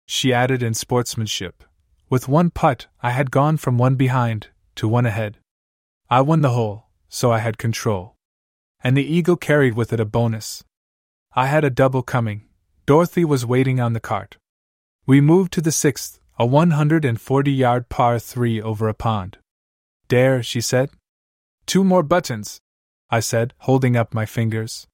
she 0.06 0.32
added 0.32 0.62
in 0.62 0.74
sportsmanship. 0.74 1.64
With 2.08 2.28
one 2.28 2.50
putt, 2.50 2.86
I 3.02 3.10
had 3.10 3.30
gone 3.30 3.56
from 3.56 3.78
one 3.78 3.96
behind 3.96 4.48
to 4.76 4.86
one 4.86 5.06
ahead. 5.06 5.38
I 6.08 6.20
won 6.20 6.40
the 6.40 6.50
hole, 6.50 6.86
so 7.08 7.32
I 7.32 7.38
had 7.38 7.58
control. 7.58 8.14
And 8.82 8.96
the 8.96 9.04
eagle 9.04 9.36
carried 9.36 9.74
with 9.74 9.92
it 9.92 10.00
a 10.00 10.04
bonus. 10.04 10.62
I 11.34 11.46
had 11.46 11.64
a 11.64 11.70
double 11.70 12.02
coming. 12.02 12.44
Dorothy 12.86 13.24
was 13.24 13.44
waiting 13.44 13.80
on 13.80 13.92
the 13.92 14.00
cart. 14.00 14.36
We 15.04 15.20
moved 15.20 15.52
to 15.54 15.60
the 15.60 15.72
sixth, 15.72 16.20
a 16.38 16.44
140 16.44 17.50
yard 17.50 17.88
par 17.88 18.18
3 18.18 18.60
over 18.60 18.88
a 18.88 18.94
pond. 18.94 19.38
Dare, 20.08 20.42
she 20.42 20.60
said. 20.60 20.90
Two 21.64 21.82
more 21.82 22.02
buttons, 22.02 22.60
I 23.08 23.20
said, 23.20 23.54
holding 23.60 23.96
up 23.96 24.12
my 24.12 24.26
fingers. 24.26 24.86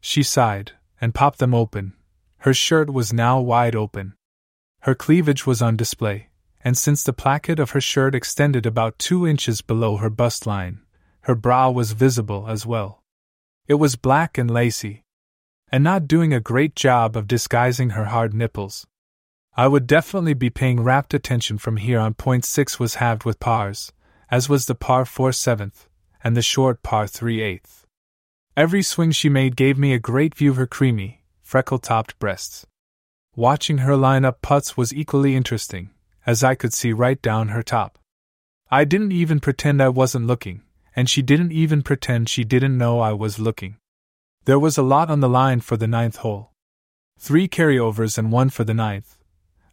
She 0.00 0.24
sighed 0.24 0.72
and 1.00 1.14
popped 1.14 1.38
them 1.38 1.54
open. 1.54 1.94
Her 2.38 2.52
shirt 2.52 2.92
was 2.92 3.12
now 3.12 3.40
wide 3.40 3.76
open. 3.76 4.14
Her 4.80 4.96
cleavage 4.96 5.46
was 5.46 5.62
on 5.62 5.76
display, 5.76 6.30
and 6.64 6.76
since 6.76 7.04
the 7.04 7.12
placket 7.12 7.60
of 7.60 7.70
her 7.70 7.80
shirt 7.80 8.14
extended 8.16 8.66
about 8.66 8.98
two 8.98 9.24
inches 9.26 9.62
below 9.62 9.98
her 9.98 10.10
bust 10.10 10.46
line, 10.46 10.80
her 11.22 11.36
brow 11.36 11.70
was 11.70 11.92
visible 11.92 12.46
as 12.48 12.66
well. 12.66 13.04
It 13.68 13.74
was 13.74 13.94
black 13.94 14.36
and 14.36 14.50
lacy, 14.50 15.04
and 15.70 15.84
not 15.84 16.08
doing 16.08 16.34
a 16.34 16.40
great 16.40 16.74
job 16.74 17.16
of 17.16 17.28
disguising 17.28 17.90
her 17.90 18.06
hard 18.06 18.34
nipples. 18.34 18.84
I 19.54 19.68
would 19.68 19.86
definitely 19.86 20.32
be 20.32 20.48
paying 20.48 20.82
rapt 20.82 21.12
attention 21.12 21.58
from 21.58 21.76
here 21.76 22.00
on. 22.00 22.14
Point 22.14 22.44
six 22.46 22.80
was 22.80 22.94
halved 22.94 23.24
with 23.24 23.38
pars, 23.38 23.92
as 24.30 24.48
was 24.48 24.64
the 24.64 24.74
par 24.74 25.04
four 25.04 25.30
seventh, 25.30 25.88
and 26.24 26.34
the 26.34 26.40
short 26.40 26.82
par 26.82 27.06
three 27.06 27.42
eighth. 27.42 27.86
Every 28.56 28.82
swing 28.82 29.10
she 29.10 29.28
made 29.28 29.54
gave 29.54 29.76
me 29.76 29.92
a 29.92 29.98
great 29.98 30.34
view 30.34 30.50
of 30.50 30.56
her 30.56 30.66
creamy, 30.66 31.22
freckle 31.42 31.78
topped 31.78 32.18
breasts. 32.18 32.66
Watching 33.36 33.78
her 33.78 33.96
line 33.96 34.24
up 34.24 34.40
putts 34.40 34.76
was 34.76 34.94
equally 34.94 35.36
interesting, 35.36 35.90
as 36.26 36.42
I 36.42 36.54
could 36.54 36.72
see 36.72 36.94
right 36.94 37.20
down 37.20 37.48
her 37.48 37.62
top. 37.62 37.98
I 38.70 38.84
didn't 38.84 39.12
even 39.12 39.38
pretend 39.38 39.82
I 39.82 39.90
wasn't 39.90 40.26
looking, 40.26 40.62
and 40.96 41.10
she 41.10 41.20
didn't 41.20 41.52
even 41.52 41.82
pretend 41.82 42.30
she 42.30 42.44
didn't 42.44 42.78
know 42.78 43.00
I 43.00 43.12
was 43.12 43.38
looking. 43.38 43.76
There 44.46 44.58
was 44.58 44.78
a 44.78 44.82
lot 44.82 45.10
on 45.10 45.20
the 45.20 45.28
line 45.28 45.60
for 45.60 45.76
the 45.76 45.86
ninth 45.86 46.16
hole. 46.16 46.52
Three 47.18 47.48
carryovers 47.48 48.16
and 48.16 48.32
one 48.32 48.48
for 48.48 48.64
the 48.64 48.74
ninth. 48.74 49.18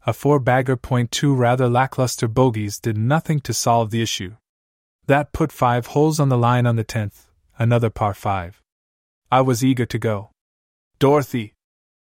A 0.09 0.13
four 0.13 0.39
bagger 0.39 0.75
point 0.75 1.11
two 1.11 1.35
rather 1.35 1.69
lackluster 1.69 2.27
bogeys 2.27 2.79
did 2.79 2.97
nothing 2.97 3.39
to 3.41 3.53
solve 3.53 3.91
the 3.91 4.01
issue. 4.01 4.37
That 5.05 5.33
put 5.33 5.51
five 5.51 5.85
holes 5.85 6.19
on 6.19 6.29
the 6.29 6.37
line 6.37 6.65
on 6.65 6.77
the 6.77 6.83
tenth, 6.83 7.27
another 7.59 7.91
par 7.91 8.15
five. 8.15 8.59
I 9.31 9.41
was 9.41 9.63
eager 9.63 9.85
to 9.85 9.99
go. 9.99 10.31
Dorothy, 10.97 11.53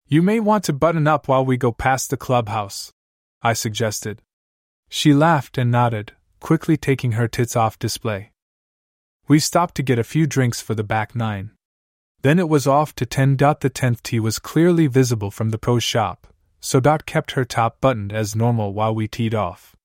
you 0.06 0.22
may 0.22 0.40
want 0.40 0.64
to 0.66 0.74
button 0.74 1.08
up 1.08 1.28
while 1.28 1.44
we 1.44 1.58
go 1.58 1.72
past 1.72 2.12
the 2.12 2.18
clubhouse, 2.18 2.94
I 3.42 3.54
suggested. 3.54 4.22
She 4.90 5.12
laughed 5.16 5.58
and 5.58 5.72
nodded, 5.72 6.14
quickly 6.40 6.78
taking 6.78 7.14
her 7.14 7.28
tits 7.28 7.56
off 7.56 7.80
display. 7.80 8.32
We 9.28 9.40
stopped 9.40 9.74
to 9.74 9.82
get 9.82 9.98
a 9.98 10.04
few 10.04 10.28
drinks 10.28 10.62
for 10.62 10.76
the 10.76 10.84
back 10.84 11.16
nine. 11.16 11.50
Then 12.22 12.38
it 12.38 12.48
was 12.48 12.68
off 12.68 12.94
to 12.94 13.08
10. 13.08 13.38
The 13.38 13.72
tenth 13.74 14.04
tee 14.04 14.20
was 14.20 14.38
clearly 14.38 14.86
visible 14.86 15.32
from 15.32 15.50
the 15.50 15.58
pro 15.58 15.80
shop, 15.80 16.28
so 16.60 16.80
Dot 16.80 17.06
kept 17.06 17.32
her 17.32 17.46
top 17.46 17.80
buttoned 17.82 18.12
as 18.12 18.36
normal 18.36 18.74
while 18.74 18.94
we 18.94 19.08
teed 19.08 19.34
off. 19.34 19.76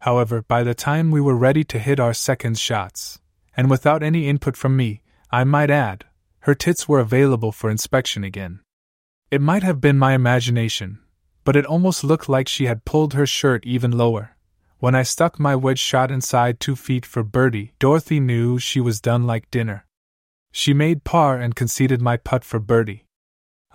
However, 0.00 0.42
by 0.42 0.62
the 0.62 0.74
time 0.74 1.10
we 1.10 1.20
were 1.20 1.36
ready 1.36 1.64
to 1.64 1.78
hit 1.78 1.98
our 1.98 2.14
second 2.14 2.58
shots, 2.58 3.20
and 3.56 3.70
without 3.70 4.02
any 4.02 4.28
input 4.28 4.56
from 4.56 4.76
me, 4.76 5.02
I 5.30 5.44
might 5.44 5.70
add, 5.70 6.04
her 6.40 6.54
tits 6.54 6.88
were 6.88 7.00
available 7.00 7.52
for 7.52 7.70
inspection 7.70 8.22
again. 8.22 8.60
It 9.30 9.40
might 9.40 9.62
have 9.62 9.80
been 9.80 9.98
my 9.98 10.12
imagination, 10.12 11.00
but 11.44 11.56
it 11.56 11.66
almost 11.66 12.04
looked 12.04 12.28
like 12.28 12.48
she 12.48 12.66
had 12.66 12.84
pulled 12.84 13.14
her 13.14 13.26
shirt 13.26 13.64
even 13.64 13.90
lower. 13.90 14.36
When 14.78 14.94
I 14.94 15.02
stuck 15.02 15.40
my 15.40 15.56
wedge 15.56 15.78
shot 15.78 16.10
inside 16.10 16.60
two 16.60 16.76
feet 16.76 17.06
for 17.06 17.22
birdie, 17.22 17.72
Dorothy 17.78 18.20
knew 18.20 18.58
she 18.58 18.80
was 18.80 19.00
done 19.00 19.26
like 19.26 19.50
dinner. 19.50 19.86
She 20.52 20.74
made 20.74 21.04
par 21.04 21.38
and 21.40 21.56
conceded 21.56 22.02
my 22.02 22.18
putt 22.18 22.44
for 22.44 22.60
birdie. 22.60 23.06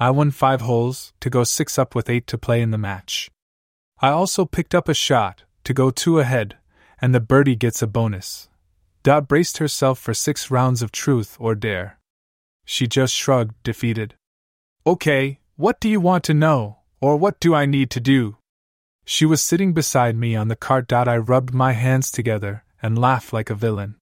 I 0.02 0.12
won 0.12 0.32
five 0.32 0.62
holes, 0.62 1.12
to 1.20 1.30
go 1.30 1.44
six 1.44 1.78
up 1.78 1.94
with 1.94 2.10
eight 2.10 2.26
to 2.28 2.38
play 2.38 2.62
in 2.62 2.72
the 2.72 2.78
match. 2.78 3.30
I 4.02 4.10
also 4.12 4.46
picked 4.46 4.74
up 4.74 4.88
a 4.88 4.94
shot, 4.94 5.44
to 5.66 5.74
go 5.74 5.92
two 5.92 6.20
ahead, 6.20 6.58
and 7.02 7.14
the 7.14 7.20
birdie 7.20 7.58
gets 7.58 7.82
a 7.82 7.88
bonus. 7.88 8.48
Dot 9.04 9.28
braced 9.28 9.58
herself 9.58 10.00
for 10.00 10.14
six 10.14 10.50
rounds 10.50 10.82
of 10.82 10.94
truth 10.94 11.36
or 11.38 11.54
dare. 11.54 12.00
She 12.64 12.88
just 12.88 13.14
shrugged, 13.14 13.56
defeated. 13.64 14.16
Okay, 14.88 15.40
what 15.58 15.82
do 15.82 15.90
you 15.90 16.00
want 16.00 16.24
to 16.26 16.34
know, 16.34 16.78
or 17.02 17.18
what 17.18 17.42
do 17.42 17.54
I 17.54 17.66
need 17.66 17.90
to 17.92 18.00
do? 18.00 18.38
She 19.04 19.26
was 19.26 19.42
sitting 19.42 19.74
beside 19.74 20.16
me 20.16 20.34
on 20.34 20.48
the 20.48 20.56
cart. 20.56 20.88
Dot. 20.88 21.10
I 21.10 21.18
rubbed 21.18 21.54
my 21.54 21.74
hands 21.74 22.10
together 22.10 22.64
and 22.82 22.98
laughed 22.98 23.34
like 23.34 23.50
a 23.50 23.56
villain. 23.56 23.96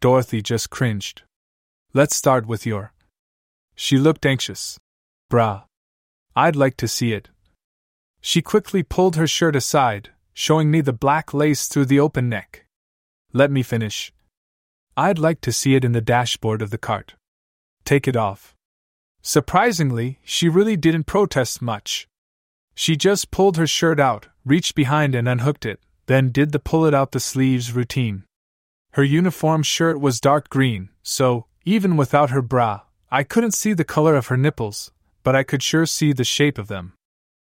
Dorothy 0.00 0.42
just 0.42 0.70
cringed. 0.70 1.22
Let's 1.92 2.14
start 2.14 2.46
with 2.46 2.66
your. 2.66 2.92
She 3.74 3.98
looked 3.98 4.24
anxious. 4.26 4.78
Brah. 5.34 5.64
I'd 6.36 6.54
like 6.54 6.76
to 6.76 6.86
see 6.86 7.12
it. 7.12 7.28
She 8.20 8.40
quickly 8.40 8.84
pulled 8.84 9.16
her 9.16 9.26
shirt 9.26 9.56
aside, 9.56 10.10
showing 10.32 10.70
me 10.70 10.80
the 10.80 10.92
black 10.92 11.34
lace 11.34 11.66
through 11.66 11.86
the 11.86 11.98
open 11.98 12.28
neck. 12.28 12.66
Let 13.32 13.50
me 13.50 13.64
finish. 13.64 14.12
I'd 14.96 15.18
like 15.18 15.40
to 15.40 15.50
see 15.50 15.74
it 15.74 15.84
in 15.84 15.90
the 15.90 16.00
dashboard 16.00 16.62
of 16.62 16.70
the 16.70 16.78
cart. 16.78 17.14
Take 17.84 18.06
it 18.06 18.14
off. 18.14 18.54
Surprisingly, 19.22 20.20
she 20.22 20.48
really 20.48 20.76
didn't 20.76 21.08
protest 21.14 21.60
much. 21.60 22.06
She 22.76 22.94
just 22.94 23.32
pulled 23.32 23.56
her 23.56 23.66
shirt 23.66 23.98
out, 23.98 24.28
reached 24.44 24.76
behind 24.76 25.16
and 25.16 25.26
unhooked 25.26 25.66
it, 25.66 25.80
then 26.06 26.30
did 26.30 26.52
the 26.52 26.60
pull 26.60 26.86
it 26.86 26.94
out 26.94 27.10
the 27.10 27.18
sleeves 27.18 27.72
routine. 27.72 28.22
Her 28.92 29.02
uniform 29.02 29.64
shirt 29.64 29.98
was 29.98 30.20
dark 30.20 30.48
green, 30.48 30.90
so, 31.02 31.46
even 31.64 31.96
without 31.96 32.30
her 32.30 32.40
bra, 32.40 32.82
I 33.10 33.24
couldn't 33.24 33.54
see 33.54 33.72
the 33.72 33.82
color 33.82 34.14
of 34.14 34.28
her 34.28 34.36
nipples, 34.36 34.92
but 35.24 35.34
I 35.34 35.42
could 35.42 35.62
sure 35.62 35.86
see 35.86 36.12
the 36.12 36.22
shape 36.22 36.58
of 36.58 36.68
them. 36.68 36.92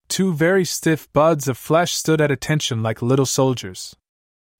Two 0.08 0.34
very 0.34 0.64
stiff 0.64 1.10
buds 1.12 1.48
of 1.48 1.56
flesh 1.56 1.94
stood 1.94 2.20
at 2.20 2.30
attention 2.30 2.82
like 2.82 3.00
little 3.00 3.24
soldiers. 3.24 3.96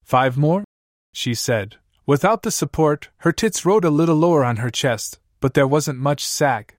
Five 0.03 0.39
more? 0.39 0.65
she 1.13 1.35
said. 1.35 1.77
Without 2.07 2.43
the 2.43 2.51
support, 2.51 3.09
her 3.19 3.33
tits 3.33 3.67
rode 3.67 3.85
a 3.85 3.91
little 3.91 4.17
lower 4.17 4.45
on 4.45 4.57
her 4.57 4.71
chest, 4.71 5.19
but 5.41 5.55
there 5.55 5.67
wasn't 5.67 5.99
much 5.99 6.25
sag. 6.25 6.77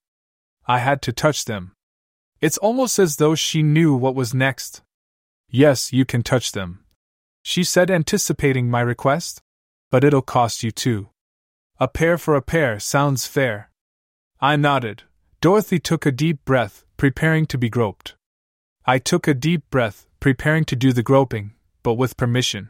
I 0.65 0.79
had 0.79 1.01
to 1.03 1.13
touch 1.13 1.45
them. 1.45 1.73
It's 2.39 2.57
almost 2.57 2.97
as 2.97 3.17
though 3.17 3.35
she 3.35 3.61
knew 3.61 3.93
what 3.93 4.15
was 4.15 4.33
next. 4.33 4.81
Yes, 5.49 5.93
you 5.93 6.05
can 6.05 6.23
touch 6.23 6.53
them. 6.53 6.85
She 7.43 7.63
said, 7.63 7.91
anticipating 7.91 8.69
my 8.69 8.81
request. 8.81 9.41
But 9.91 10.05
it'll 10.05 10.21
cost 10.21 10.63
you 10.63 10.71
two. 10.71 11.09
A 11.79 11.87
pair 11.87 12.17
for 12.17 12.35
a 12.35 12.41
pair 12.41 12.79
sounds 12.79 13.27
fair. 13.27 13.69
I 14.39 14.55
nodded. 14.55 15.03
Dorothy 15.41 15.79
took 15.79 16.05
a 16.05 16.11
deep 16.11 16.45
breath, 16.45 16.85
preparing 16.97 17.47
to 17.47 17.57
be 17.57 17.67
groped. 17.67 18.13
I 18.85 18.99
took 18.99 19.27
a 19.27 19.33
deep 19.33 19.67
breath, 19.71 20.05
preparing 20.19 20.65
to 20.65 20.75
do 20.75 20.93
the 20.93 21.01
groping, 21.01 21.55
but 21.81 21.95
with 21.95 22.15
permission. 22.15 22.69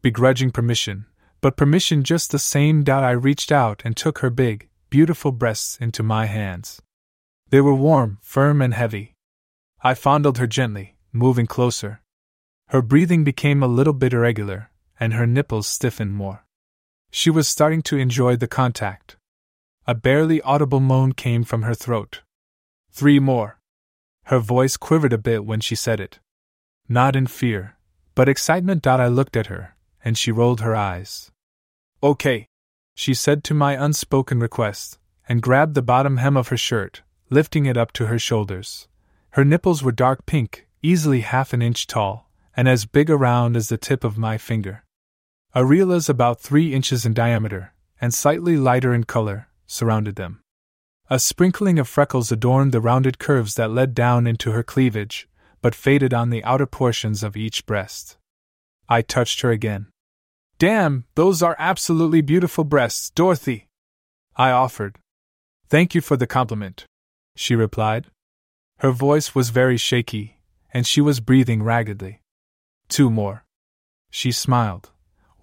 Begrudging 0.00 0.52
permission, 0.52 1.04
but 1.42 1.58
permission 1.58 2.02
just 2.02 2.30
the 2.30 2.38
same. 2.38 2.82
I 2.88 3.10
reached 3.10 3.52
out 3.52 3.82
and 3.84 3.94
took 3.94 4.20
her 4.20 4.30
big, 4.30 4.70
beautiful 4.88 5.32
breasts 5.32 5.76
into 5.78 6.02
my 6.02 6.24
hands. 6.24 6.80
They 7.50 7.60
were 7.60 7.74
warm, 7.74 8.20
firm, 8.22 8.62
and 8.62 8.72
heavy. 8.72 9.12
I 9.82 9.92
fondled 9.92 10.38
her 10.38 10.46
gently, 10.46 10.96
moving 11.12 11.46
closer. 11.46 12.00
Her 12.68 12.80
breathing 12.80 13.22
became 13.22 13.62
a 13.62 13.68
little 13.68 13.92
bit 13.92 14.14
irregular, 14.14 14.70
and 14.98 15.12
her 15.12 15.26
nipples 15.26 15.66
stiffened 15.66 16.14
more. 16.14 16.46
She 17.10 17.28
was 17.28 17.46
starting 17.46 17.82
to 17.82 17.98
enjoy 17.98 18.36
the 18.36 18.48
contact. 18.48 19.18
A 19.88 19.94
barely 19.94 20.42
audible 20.42 20.80
moan 20.80 21.12
came 21.12 21.44
from 21.44 21.62
her 21.62 21.74
throat. 21.74 22.22
Three 22.90 23.20
more. 23.20 23.60
Her 24.24 24.40
voice 24.40 24.76
quivered 24.76 25.12
a 25.12 25.18
bit 25.18 25.44
when 25.44 25.60
she 25.60 25.76
said 25.76 26.00
it. 26.00 26.18
Not 26.88 27.14
in 27.14 27.28
fear, 27.28 27.76
But 28.16 28.28
excitement. 28.28 28.84
I 28.86 29.06
looked 29.06 29.36
at 29.36 29.46
her, 29.46 29.76
and 30.04 30.18
she 30.18 30.32
rolled 30.32 30.60
her 30.62 30.74
eyes. 30.74 31.30
Okay, 32.02 32.48
she 32.96 33.14
said 33.14 33.44
to 33.44 33.54
my 33.54 33.74
unspoken 33.74 34.40
request, 34.40 34.98
and 35.28 35.42
grabbed 35.42 35.74
the 35.74 35.82
bottom 35.82 36.16
hem 36.16 36.36
of 36.36 36.48
her 36.48 36.56
shirt, 36.56 37.02
lifting 37.30 37.66
it 37.66 37.76
up 37.76 37.92
to 37.92 38.06
her 38.06 38.18
shoulders. 38.18 38.88
Her 39.30 39.44
nipples 39.44 39.82
were 39.82 39.92
dark 39.92 40.26
pink, 40.26 40.66
easily 40.82 41.20
half 41.20 41.52
an 41.52 41.62
inch 41.62 41.86
tall, 41.86 42.28
and 42.56 42.68
as 42.68 42.86
big 42.86 43.10
around 43.10 43.56
as 43.56 43.68
the 43.68 43.76
tip 43.78 44.02
of 44.02 44.18
my 44.18 44.38
finger. 44.38 44.82
Areolas 45.54 46.08
about 46.08 46.40
three 46.40 46.74
inches 46.74 47.06
in 47.06 47.14
diameter, 47.14 47.72
and 48.00 48.12
slightly 48.12 48.56
lighter 48.56 48.92
in 48.94 49.04
color, 49.04 49.48
surrounded 49.66 50.16
them. 50.16 50.40
A 51.08 51.18
sprinkling 51.18 51.78
of 51.78 51.88
freckles 51.88 52.32
adorned 52.32 52.72
the 52.72 52.80
rounded 52.80 53.18
curves 53.18 53.54
that 53.54 53.70
led 53.70 53.94
down 53.94 54.26
into 54.26 54.50
her 54.52 54.62
cleavage, 54.62 55.28
but 55.62 55.74
faded 55.74 56.12
on 56.12 56.30
the 56.30 56.42
outer 56.44 56.66
portions 56.66 57.22
of 57.22 57.36
each 57.36 57.66
breast. 57.66 58.16
I 58.88 59.02
touched 59.02 59.40
her 59.42 59.50
again. 59.50 59.86
Damn, 60.58 61.04
those 61.14 61.42
are 61.42 61.56
absolutely 61.58 62.22
beautiful 62.22 62.64
breasts, 62.64 63.10
Dorothy! 63.10 63.68
I 64.36 64.50
offered. 64.50 64.98
Thank 65.68 65.94
you 65.94 66.00
for 66.00 66.16
the 66.16 66.26
compliment, 66.26 66.86
she 67.34 67.54
replied. 67.54 68.06
Her 68.78 68.90
voice 68.90 69.34
was 69.34 69.50
very 69.50 69.76
shaky, 69.76 70.38
and 70.72 70.86
she 70.86 71.00
was 71.00 71.20
breathing 71.20 71.62
raggedly. 71.62 72.20
Two 72.88 73.10
more. 73.10 73.44
She 74.10 74.32
smiled. 74.32 74.90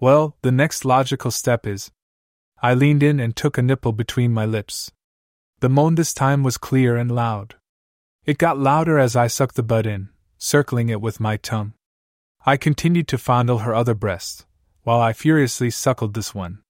Well, 0.00 0.36
the 0.42 0.52
next 0.52 0.84
logical 0.84 1.30
step 1.30 1.66
is. 1.66 1.90
I 2.64 2.72
leaned 2.72 3.02
in 3.02 3.20
and 3.20 3.36
took 3.36 3.58
a 3.58 3.62
nipple 3.62 3.92
between 3.92 4.32
my 4.32 4.46
lips. 4.46 4.90
The 5.60 5.68
moan 5.68 5.96
this 5.96 6.14
time 6.14 6.42
was 6.42 6.56
clear 6.56 6.96
and 6.96 7.14
loud. 7.14 7.56
It 8.24 8.38
got 8.38 8.58
louder 8.58 8.98
as 8.98 9.14
I 9.14 9.26
sucked 9.26 9.56
the 9.56 9.62
bud 9.62 9.84
in, 9.84 10.08
circling 10.38 10.88
it 10.88 11.02
with 11.02 11.20
my 11.20 11.36
tongue. 11.36 11.74
I 12.46 12.56
continued 12.56 13.06
to 13.08 13.18
fondle 13.18 13.58
her 13.58 13.74
other 13.74 13.92
breast, 13.92 14.46
while 14.82 14.98
I 14.98 15.12
furiously 15.12 15.68
suckled 15.68 16.14
this 16.14 16.34
one. 16.34 16.62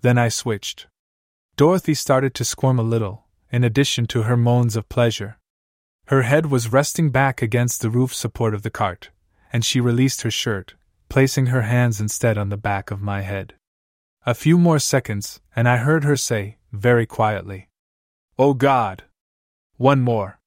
Then 0.00 0.16
I 0.16 0.30
switched. 0.30 0.86
Dorothy 1.56 1.92
started 1.92 2.32
to 2.36 2.42
squirm 2.42 2.78
a 2.78 2.82
little, 2.94 3.26
in 3.52 3.62
addition 3.62 4.06
to 4.06 4.22
her 4.22 4.38
moans 4.38 4.74
of 4.74 4.88
pleasure. 4.88 5.36
Her 6.06 6.22
head 6.22 6.46
was 6.46 6.72
resting 6.72 7.10
back 7.10 7.42
against 7.42 7.82
the 7.82 7.90
roof 7.90 8.14
support 8.14 8.54
of 8.54 8.62
the 8.62 8.70
cart, 8.70 9.10
and 9.52 9.66
she 9.66 9.82
released 9.82 10.22
her 10.22 10.30
shirt, 10.30 10.76
placing 11.10 11.48
her 11.48 11.68
hands 11.68 12.00
instead 12.00 12.38
on 12.38 12.48
the 12.48 12.56
back 12.56 12.90
of 12.90 13.02
my 13.02 13.20
head. 13.20 13.52
A 14.28 14.34
few 14.34 14.58
more 14.58 14.80
seconds, 14.80 15.40
and 15.54 15.68
I 15.68 15.76
heard 15.76 16.02
her 16.02 16.16
say, 16.16 16.56
very 16.72 17.06
quietly, 17.06 17.68
Oh 18.36 18.54
God! 18.54 19.04
One 19.76 20.00
more. 20.00 20.40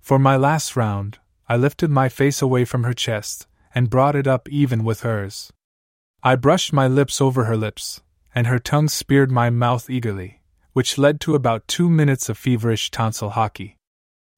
For 0.00 0.18
my 0.18 0.36
last 0.36 0.74
round, 0.74 1.20
I 1.48 1.56
lifted 1.56 1.88
my 1.88 2.08
face 2.08 2.42
away 2.42 2.64
from 2.64 2.82
her 2.82 2.92
chest 2.92 3.46
and 3.76 3.88
brought 3.88 4.16
it 4.16 4.26
up 4.26 4.48
even 4.48 4.82
with 4.82 5.02
hers. 5.02 5.52
I 6.24 6.34
brushed 6.34 6.72
my 6.72 6.88
lips 6.88 7.20
over 7.20 7.44
her 7.44 7.56
lips, 7.56 8.02
and 8.34 8.48
her 8.48 8.58
tongue 8.58 8.88
speared 8.88 9.30
my 9.30 9.50
mouth 9.50 9.88
eagerly, 9.88 10.42
which 10.72 10.98
led 10.98 11.20
to 11.20 11.36
about 11.36 11.68
two 11.68 11.88
minutes 11.88 12.28
of 12.28 12.36
feverish 12.36 12.90
tonsil 12.90 13.30
hockey. 13.30 13.76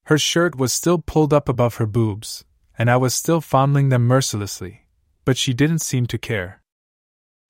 Her 0.04 0.18
shirt 0.18 0.56
was 0.56 0.74
still 0.74 0.98
pulled 0.98 1.32
up 1.32 1.48
above 1.48 1.76
her 1.76 1.86
boobs, 1.86 2.44
and 2.76 2.90
I 2.90 2.98
was 2.98 3.14
still 3.14 3.40
fondling 3.40 3.88
them 3.88 4.06
mercilessly, 4.06 4.86
but 5.24 5.38
she 5.38 5.54
didn't 5.54 5.78
seem 5.78 6.04
to 6.08 6.18
care. 6.18 6.60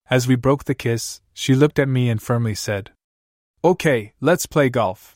As 0.09 0.27
we 0.27 0.35
broke 0.35 0.65
the 0.65 0.75
kiss, 0.75 1.21
she 1.33 1.55
looked 1.55 1.79
at 1.79 1.89
me 1.89 2.09
and 2.09 2.21
firmly 2.21 2.55
said, 2.55 2.91
Okay, 3.63 4.13
let's 4.21 4.45
play 4.45 4.69
golf 4.69 5.15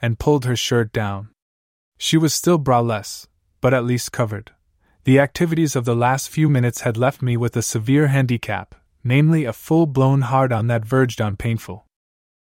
and 0.00 0.18
pulled 0.18 0.46
her 0.46 0.56
shirt 0.56 0.92
down. 0.92 1.28
She 1.98 2.16
was 2.16 2.32
still 2.32 2.58
braless, 2.58 3.26
but 3.60 3.74
at 3.74 3.84
least 3.84 4.12
covered. 4.12 4.52
The 5.04 5.18
activities 5.18 5.76
of 5.76 5.84
the 5.84 5.94
last 5.94 6.30
few 6.30 6.48
minutes 6.48 6.80
had 6.82 6.96
left 6.96 7.20
me 7.20 7.36
with 7.36 7.56
a 7.56 7.62
severe 7.62 8.06
handicap, 8.06 8.74
namely 9.04 9.44
a 9.44 9.52
full 9.52 9.86
blown 9.86 10.22
hard 10.22 10.52
on 10.52 10.66
that 10.68 10.84
verged 10.84 11.20
on 11.20 11.36
painful. 11.36 11.86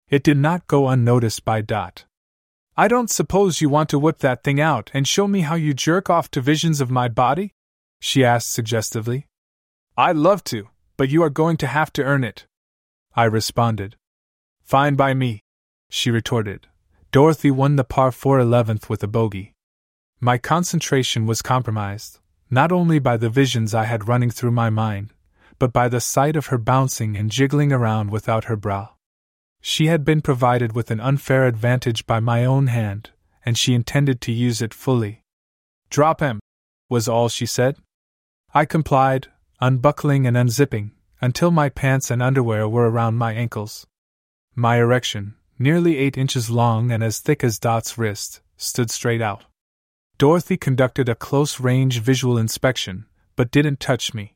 It 0.10 0.24
did 0.24 0.38
not 0.38 0.68
go 0.68 0.88
unnoticed 0.88 1.44
by 1.44 1.62
Dot. 1.62 2.06
I 2.76 2.88
don't 2.88 3.10
suppose 3.10 3.60
you 3.60 3.70
want 3.70 3.90
to 3.90 4.00
whip 4.00 4.20
that 4.20 4.44
thing 4.44 4.62
out 4.62 4.92
and 4.94 5.08
show 5.08 5.28
me 5.28 5.42
how 5.42 5.56
you 5.56 5.74
jerk 5.74 6.12
off 6.12 6.30
to 6.32 6.42
visions 6.42 6.80
of 6.80 6.92
my 6.92 7.08
body? 7.08 7.54
she 8.00 8.24
asked 8.24 8.52
suggestively. 8.54 9.26
I'd 9.98 10.16
love 10.16 10.44
to, 10.46 10.70
but 10.98 11.10
you 11.10 11.24
are 11.24 11.30
going 11.30 11.58
to 11.58 11.68
have 11.68 11.94
to 11.94 12.04
earn 12.04 12.24
it. 12.24 12.46
I 13.16 13.26
responded. 13.26 13.96
Fine 14.64 14.96
by 14.96 15.14
me, 15.14 15.44
she 15.90 16.12
retorted, 16.12 16.68
Dorothy 17.12 17.52
won 17.52 17.78
the 17.78 17.84
par 17.84 18.12
4 18.12 18.40
11th 18.40 18.90
with 18.90 19.04
a 19.04 19.08
bogey. 19.08 19.54
My 20.20 20.38
concentration 20.38 21.26
was 21.26 21.42
compromised, 21.42 22.20
not 22.50 22.72
only 22.72 23.00
by 23.00 23.18
the 23.18 23.30
visions 23.30 23.74
I 23.74 23.86
had 23.86 24.08
running 24.08 24.32
through 24.32 24.52
my 24.52 24.70
mind, 24.70 25.14
but 25.60 25.72
by 25.72 25.88
the 25.88 26.02
sight 26.02 26.36
of 26.36 26.48
her 26.48 26.58
bouncing 26.58 27.16
and 27.16 27.32
jiggling 27.32 27.72
around 27.72 28.12
without 28.12 28.46
her 28.46 28.56
bra. 28.56 28.90
She 29.62 29.88
had 29.88 30.04
been 30.04 30.22
provided 30.22 30.74
with 30.74 30.92
an 30.92 31.00
unfair 31.00 31.46
advantage 31.46 32.06
by 32.06 32.20
my 32.20 32.46
own 32.46 32.68
hand, 32.68 33.12
and 33.46 33.58
she 33.58 33.74
intended 33.74 34.22
to 34.22 34.32
use 34.32 34.62
it 34.62 34.74
fully. 34.74 35.22
Drop 35.90 36.20
him, 36.20 36.40
was 36.90 37.08
all 37.08 37.30
she 37.30 37.46
said. 37.46 37.78
I 38.54 38.66
complied, 38.66 39.28
unbuckling 39.60 40.28
and 40.28 40.38
unzipping, 40.38 40.92
until 41.20 41.52
my 41.52 41.70
pants 41.70 42.12
and 42.12 42.22
underwear 42.22 42.68
were 42.70 42.90
around 42.90 43.16
my 43.16 43.34
ankles. 43.34 43.88
My 44.56 44.78
erection, 44.78 45.36
nearly 45.58 45.98
eight 45.98 46.18
inches 46.18 46.50
long 46.50 46.92
and 46.92 47.04
as 47.04 47.20
thick 47.20 47.44
as 47.44 47.60
Dot's 47.60 47.98
wrist, 47.98 48.42
stood 48.56 48.92
straight 48.92 49.22
out. 49.22 49.46
Dorothy 50.18 50.58
conducted 50.58 51.10
a 51.10 51.16
close 51.16 51.60
range 51.60 52.00
visual 52.00 52.38
inspection, 52.38 53.06
but 53.36 53.52
didn't 53.52 53.80
touch 53.80 54.14
me. 54.14 54.36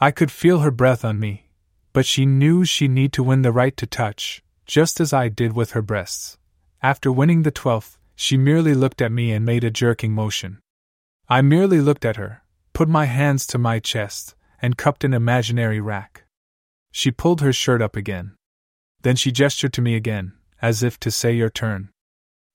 I 0.00 0.10
could 0.10 0.30
feel 0.30 0.60
her 0.60 0.70
breath 0.70 1.04
on 1.04 1.20
me, 1.20 1.50
but 1.92 2.06
she 2.06 2.26
knew 2.26 2.64
she 2.64 2.88
need 2.88 3.12
to 3.14 3.22
win 3.22 3.42
the 3.42 3.52
right 3.52 3.76
to 3.76 3.86
touch, 3.86 4.42
just 4.66 5.00
as 5.00 5.12
I 5.12 5.28
did 5.28 5.52
with 5.52 5.72
her 5.72 5.82
breasts. 5.82 6.38
After 6.82 7.12
winning 7.12 7.42
the 7.42 7.50
twelfth, 7.50 7.98
she 8.16 8.36
merely 8.36 8.74
looked 8.74 9.00
at 9.00 9.12
me 9.12 9.32
and 9.32 9.44
made 9.44 9.64
a 9.64 9.70
jerking 9.70 10.12
motion. 10.12 10.60
I 11.28 11.40
merely 11.42 11.80
looked 11.80 12.04
at 12.04 12.16
her, 12.16 12.42
put 12.72 12.88
my 12.88 13.04
hands 13.04 13.46
to 13.48 13.58
my 13.58 13.78
chest, 13.78 14.34
and 14.62 14.78
cupped 14.78 15.04
an 15.04 15.12
imaginary 15.12 15.80
rack. 15.80 16.24
She 16.92 17.10
pulled 17.10 17.40
her 17.40 17.52
shirt 17.52 17.82
up 17.82 17.96
again. 17.96 18.36
Then 19.02 19.16
she 19.16 19.32
gestured 19.32 19.72
to 19.74 19.82
me 19.82 19.96
again, 19.96 20.32
as 20.62 20.82
if 20.82 20.98
to 21.00 21.10
say 21.10 21.32
your 21.32 21.50
turn. 21.50 21.90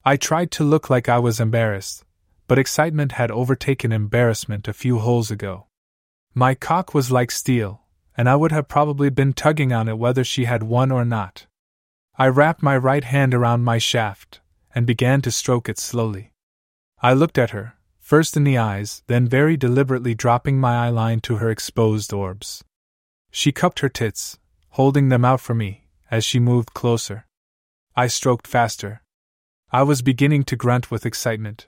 I 0.05 0.15
tried 0.15 0.49
to 0.51 0.63
look 0.63 0.89
like 0.89 1.09
I 1.09 1.19
was 1.19 1.41
embarrassed, 1.41 2.05
but 2.47 2.57
excitement 2.57 3.11
had 3.13 3.29
overtaken 3.29 3.91
embarrassment 3.91 4.67
a 4.67 4.73
few 4.73 4.99
holes 4.99 5.29
ago. 5.29 5.67
My 6.33 6.55
cock 6.55 6.93
was 6.93 7.11
like 7.11 7.29
steel, 7.29 7.81
and 8.15 8.29
I 8.29 8.35
would 8.35 8.53
have 8.53 8.67
probably 8.69 9.09
been 9.09 9.33
tugging 9.33 9.73
on 9.73 9.89
it 9.89 9.97
whether 9.97 10.23
she 10.23 10.45
had 10.45 10.63
won 10.63 10.91
or 10.91 11.03
not. 11.03 11.45
I 12.17 12.27
wrapped 12.27 12.63
my 12.63 12.77
right 12.77 13.03
hand 13.03 13.33
around 13.33 13.63
my 13.63 13.77
shaft 13.77 14.39
and 14.73 14.87
began 14.87 15.21
to 15.23 15.31
stroke 15.31 15.67
it 15.67 15.77
slowly. 15.77 16.31
I 17.01 17.13
looked 17.13 17.37
at 17.37 17.51
her, 17.51 17.76
first 18.07 18.37
in 18.37 18.45
the 18.45 18.57
eyes, 18.57 19.03
then 19.07 19.27
very 19.27 19.57
deliberately 19.57 20.15
dropping 20.15 20.57
my 20.57 20.87
eyeline 20.87 21.21
to 21.21 21.35
her 21.35 21.49
exposed 21.49 22.13
orbs. 22.13 22.63
She 23.31 23.51
cupped 23.51 23.81
her 23.81 23.89
tits, 23.89 24.39
holding 24.69 25.09
them 25.09 25.25
out 25.25 25.41
for 25.41 25.53
me, 25.53 25.89
as 26.09 26.23
she 26.23 26.39
moved 26.39 26.73
closer. 26.73 27.25
I 27.97 28.07
stroked 28.07 28.47
faster. 28.47 29.01
I 29.73 29.83
was 29.83 30.01
beginning 30.01 30.43
to 30.45 30.55
grunt 30.55 30.89
with 30.89 31.05
excitement. 31.05 31.67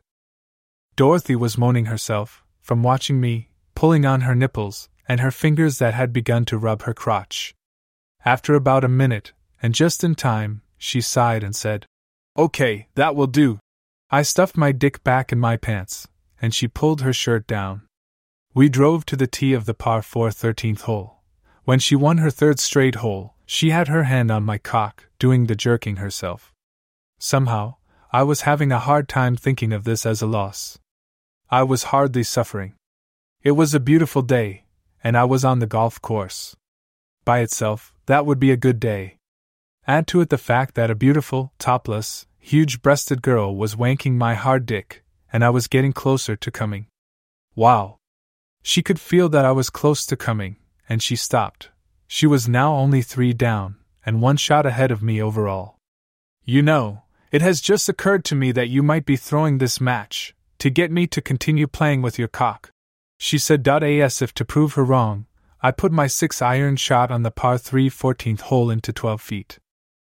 Dorothy 0.96 1.36
was 1.36 1.58
moaning 1.58 1.88
herself, 1.88 2.42
from 2.62 2.84
watching 2.84 3.20
me, 3.20 3.50
pulling 3.76 4.06
on 4.06 4.22
her 4.22 4.34
nipples, 4.34 4.88
and 5.10 5.20
her 5.20 5.32
fingers 5.32 5.78
that 5.80 5.94
had 5.94 6.14
begun 6.14 6.46
to 6.46 6.58
rub 6.58 6.84
her 6.84 6.94
crotch. 6.94 7.54
After 8.24 8.56
about 8.56 8.86
a 8.86 8.96
minute, 9.04 9.34
and 9.62 9.76
just 9.76 10.06
in 10.06 10.16
time, 10.16 10.62
she 10.78 11.02
sighed 11.02 11.44
and 11.44 11.54
said, 11.54 11.86
Okay, 12.38 12.88
that 12.96 13.14
will 13.14 13.28
do. 13.28 13.60
I 14.10 14.22
stuffed 14.22 14.56
my 14.56 14.72
dick 14.72 15.04
back 15.04 15.34
in 15.34 15.40
my 15.42 15.58
pants, 15.58 16.08
and 16.42 16.54
she 16.54 16.68
pulled 16.68 17.02
her 17.02 17.14
shirt 17.14 17.48
down. 17.48 17.82
We 18.54 18.70
drove 18.70 19.06
to 19.08 19.16
the 19.16 19.28
tee 19.28 19.54
of 19.54 19.66
the 19.66 19.74
par 19.74 20.02
4 20.02 20.30
13th 20.30 20.82
hole. 20.82 21.22
When 21.64 21.80
she 21.80 21.96
won 21.96 22.18
her 22.18 22.32
third 22.32 22.60
straight 22.60 22.96
hole, 22.96 23.36
she 23.46 23.70
had 23.70 23.88
her 23.88 24.04
hand 24.04 24.32
on 24.32 24.44
my 24.44 24.58
cock, 24.58 25.06
doing 25.20 25.46
the 25.46 25.56
jerking 25.56 25.98
herself. 25.98 26.54
Somehow, 27.20 27.76
I 28.12 28.24
was 28.24 28.42
having 28.42 28.72
a 28.72 28.80
hard 28.80 29.08
time 29.08 29.36
thinking 29.36 29.72
of 29.72 29.84
this 29.84 30.06
as 30.06 30.22
a 30.22 30.28
loss. 30.28 30.80
I 31.50 31.64
was 31.64 31.92
hardly 31.94 32.24
suffering. 32.24 32.74
It 33.44 33.52
was 33.52 33.74
a 33.74 33.80
beautiful 33.80 34.22
day, 34.22 34.66
and 35.04 35.18
I 35.18 35.26
was 35.26 35.46
on 35.46 35.60
the 35.60 35.68
golf 35.68 36.02
course. 36.02 36.56
By 37.26 37.40
itself, 37.40 37.94
that 38.08 38.26
would 38.26 38.40
be 38.40 38.52
a 38.52 38.58
good 38.58 38.80
day. 38.80 39.18
Add 39.88 40.08
to 40.08 40.22
it 40.22 40.30
the 40.30 40.38
fact 40.38 40.76
that 40.76 40.92
a 40.92 40.96
beautiful, 40.96 41.54
topless, 41.60 42.26
huge 42.40 42.82
breasted 42.82 43.22
girl 43.22 43.56
was 43.56 43.76
wanking 43.76 44.14
my 44.14 44.34
hard 44.34 44.66
dick, 44.66 45.04
and 45.32 45.44
I 45.44 45.50
was 45.50 45.68
getting 45.68 45.94
closer 45.94 46.36
to 46.36 46.52
coming. 46.52 46.88
Wow! 47.56 47.98
She 48.62 48.82
could 48.82 49.00
feel 49.00 49.30
that 49.30 49.46
I 49.46 49.52
was 49.52 49.70
close 49.70 50.06
to 50.08 50.18
coming, 50.18 50.58
and 50.88 51.02
she 51.02 51.16
stopped, 51.16 51.70
she 52.12 52.26
was 52.26 52.50
now 52.50 52.74
only 52.74 53.04
three 53.04 53.34
down, 53.34 53.76
and 54.04 54.20
one 54.20 54.36
shot 54.36 54.66
ahead 54.66 54.90
of 54.90 55.04
me 55.04 55.22
overall. 55.22 55.76
You 56.44 56.64
know, 56.64 57.04
it 57.32 57.44
has 57.44 57.62
just 57.62 57.88
occurred 57.88 58.26
to 58.26 58.36
me 58.36 58.52
that 58.54 58.68
you 58.68 58.82
might 58.82 59.06
be 59.06 59.16
throwing 59.16 59.60
this 59.60 59.80
match 59.80 60.34
to 60.58 60.72
get 60.72 60.92
me 60.92 61.06
to 61.06 61.22
continue 61.22 61.68
playing 61.68 62.02
with 62.02 62.18
your 62.18 62.28
cock. 62.28 62.72
She 63.20 63.38
said. 63.38 63.68
As 63.68 64.24
if 64.24 64.34
to 64.34 64.44
prove 64.44 64.74
her 64.74 64.84
wrong, 64.84 65.28
I 65.62 65.70
put 65.70 65.92
my 65.92 66.08
six 66.08 66.42
iron 66.42 66.78
shot 66.78 67.12
on 67.12 67.22
the 67.22 67.30
par 67.30 67.60
3 67.60 67.92
14th 67.92 68.42
hole 68.42 68.72
into 68.72 68.92
12 68.92 69.22
feet. 69.22 69.60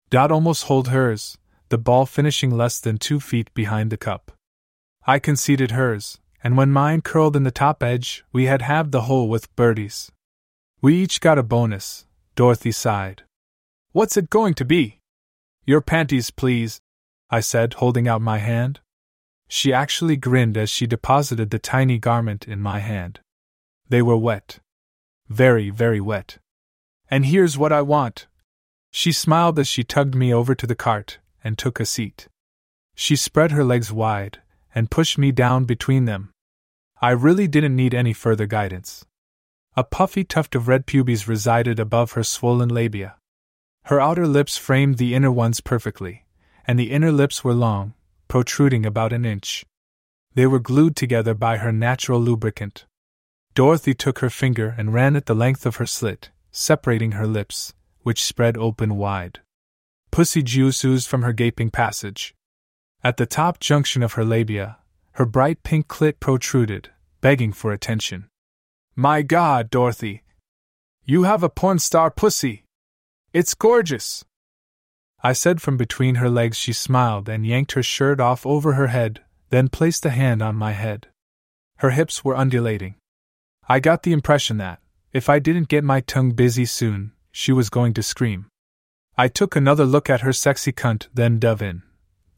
Dot 0.10 0.32
almost 0.32 0.64
hold 0.64 0.88
hers, 0.88 1.38
the 1.68 1.78
ball 1.78 2.06
finishing 2.06 2.56
less 2.56 2.80
than 2.80 2.98
two 2.98 3.20
feet 3.20 3.54
behind 3.54 3.92
the 3.92 3.98
cup. 3.98 4.32
I 5.08 5.18
conceded 5.18 5.72
hers, 5.72 6.20
and 6.44 6.56
when 6.56 6.72
mine 6.72 7.02
curled 7.02 7.36
in 7.36 7.44
the 7.44 7.50
top 7.50 7.82
edge, 7.82 8.24
we 8.32 8.46
had 8.46 8.62
halved 8.62 8.92
the 8.92 9.04
hole 9.04 9.28
with 9.28 9.54
birdies. 9.56 10.12
We 10.80 10.96
each 10.96 11.22
got 11.22 11.40
a 11.40 11.44
bonus, 11.44 12.06
Dorothy 12.36 12.72
sighed. 12.72 13.24
What's 13.94 14.16
it 14.16 14.30
going 14.30 14.54
to 14.56 14.66
be? 14.66 15.00
Your 15.66 15.82
panties, 15.82 16.30
please, 16.30 16.82
I 17.32 17.40
said, 17.40 17.76
holding 17.76 18.08
out 18.08 18.22
my 18.22 18.38
hand. 18.38 18.80
She 19.48 19.74
actually 19.74 20.18
grinned 20.18 20.56
as 20.56 20.70
she 20.70 20.86
deposited 20.86 21.50
the 21.50 21.60
tiny 21.60 21.98
garment 21.98 22.48
in 22.48 22.62
my 22.62 22.80
hand. 22.80 23.22
They 23.90 24.04
were 24.04 24.18
wet. 24.18 24.60
Very, 25.30 25.72
very 25.72 26.00
wet. 26.00 26.38
And 27.10 27.26
here's 27.26 27.58
what 27.58 27.72
I 27.72 27.82
want. 27.82 28.28
She 28.92 29.12
smiled 29.12 29.58
as 29.58 29.68
she 29.68 29.84
tugged 29.84 30.14
me 30.14 30.34
over 30.34 30.54
to 30.54 30.68
the 30.68 30.76
cart 30.76 31.18
and 31.44 31.58
took 31.58 31.80
a 31.80 31.86
seat. 31.86 32.28
She 32.94 33.16
spread 33.16 33.52
her 33.52 33.64
legs 33.64 33.92
wide 33.92 34.40
and 34.74 34.92
pushed 34.92 35.18
me 35.18 35.32
down 35.32 35.66
between 35.66 36.06
them. 36.06 36.32
I 37.02 37.12
really 37.12 37.48
didn't 37.48 37.76
need 37.76 37.94
any 37.94 38.14
further 38.14 38.46
guidance. 38.46 39.06
A 39.76 39.84
puffy 39.84 40.24
tuft 40.24 40.56
of 40.56 40.68
red 40.68 40.86
pubes 40.86 41.28
resided 41.28 41.80
above 41.80 42.12
her 42.12 42.24
swollen 42.24 42.70
labia. 42.70 43.16
Her 43.86 44.00
outer 44.00 44.28
lips 44.28 44.58
framed 44.58 44.98
the 44.98 45.16
inner 45.16 45.32
ones 45.32 45.62
perfectly, 45.62 46.26
and 46.66 46.78
the 46.78 46.92
inner 46.92 47.12
lips 47.12 47.44
were 47.44 47.54
long, 47.54 47.94
protruding 48.28 48.86
about 48.86 49.14
an 49.14 49.26
inch. 49.26 49.66
They 50.36 50.46
were 50.46 50.60
glued 50.60 50.96
together 50.96 51.34
by 51.34 51.58
her 51.58 51.72
natural 51.72 52.22
lubricant. 52.22 52.86
Dorothy 53.54 53.94
took 53.94 54.20
her 54.20 54.30
finger 54.30 54.76
and 54.78 54.94
ran 54.94 55.16
it 55.16 55.26
the 55.26 55.36
length 55.36 55.66
of 55.66 55.78
her 55.78 55.86
slit, 55.86 56.30
separating 56.52 57.14
her 57.14 57.28
lips, 57.28 57.74
which 58.04 58.24
spread 58.24 58.58
open 58.58 58.96
wide. 58.96 59.40
Pussy 60.12 60.44
juice 60.44 60.84
oozed 60.86 61.08
from 61.08 61.24
her 61.24 61.34
gaping 61.34 61.70
passage. 61.70 62.34
At 63.04 63.18
the 63.18 63.26
top 63.26 63.60
junction 63.60 64.04
of 64.04 64.14
her 64.14 64.24
labia, 64.24 64.78
her 65.14 65.26
bright 65.26 65.64
pink 65.64 65.88
clit 65.88 66.20
protruded, 66.20 66.90
begging 67.20 67.52
for 67.52 67.74
attention. 67.74 68.28
My 68.96 69.24
God, 69.24 69.72
Dorothy! 69.72 70.22
You 71.04 71.24
have 71.24 71.42
a 71.42 71.50
porn 71.50 71.80
star 71.80 72.12
pussy! 72.12 72.64
It's 73.34 73.56
gorgeous! 73.56 74.24
I 75.24 75.34
said 75.34 75.64
from 75.64 75.78
between 75.78 76.16
her 76.16 76.30
legs 76.30 76.58
she 76.58 76.74
smiled 76.74 77.28
and 77.28 77.46
yanked 77.46 77.72
her 77.72 77.82
shirt 77.82 78.20
off 78.20 78.46
over 78.46 78.74
her 78.74 78.88
head, 78.88 79.22
then 79.50 79.68
placed 79.68 80.06
a 80.06 80.12
hand 80.12 80.44
on 80.44 80.56
my 80.56 80.74
head. 80.74 81.08
Her 81.78 81.90
hips 81.90 82.24
were 82.24 82.36
undulating. 82.36 82.96
I 83.68 83.80
got 83.80 84.04
the 84.04 84.14
impression 84.14 84.58
that, 84.58 84.80
if 85.12 85.28
I 85.28 85.40
didn't 85.40 85.70
get 85.70 85.84
my 85.84 86.02
tongue 86.02 86.34
busy 86.34 86.66
soon, 86.66 87.14
she 87.32 87.52
was 87.52 87.72
going 87.72 87.94
to 87.96 88.04
scream. 88.04 88.46
I 89.18 89.28
took 89.28 89.56
another 89.56 89.86
look 89.86 90.08
at 90.08 90.22
her 90.22 90.34
sexy 90.34 90.72
cunt, 90.72 91.08
then 91.14 91.40
dove 91.40 91.64
in. 91.64 91.82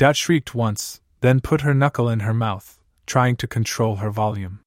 Dot 0.04 0.18
shrieked 0.18 0.54
once, 0.54 1.00
then 1.22 1.39
put 1.39 1.62
her 1.62 1.74
knuckle 1.74 2.10
in 2.10 2.20
her 2.28 2.34
mouth, 2.34 2.78
trying 3.06 3.38
to 3.38 3.48
control 3.48 3.96
her 3.96 4.12
volume. 4.12 4.60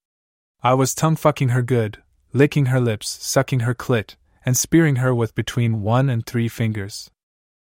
I 0.63 0.73
was 0.73 0.95
tongue 0.95 1.17
fucking 1.17 1.51
her 1.51 1.61
good, 1.61 2.03
licking 2.33 2.73
her 2.73 2.81
lips, 2.81 3.11
sucking 3.21 3.61
her 3.61 3.75
clit, 3.75 4.15
and 4.47 4.57
spearing 4.57 4.97
her 4.97 5.15
with 5.15 5.35
between 5.35 5.83
one 5.83 6.09
and 6.09 6.25
three 6.25 6.49
fingers. 6.49 7.11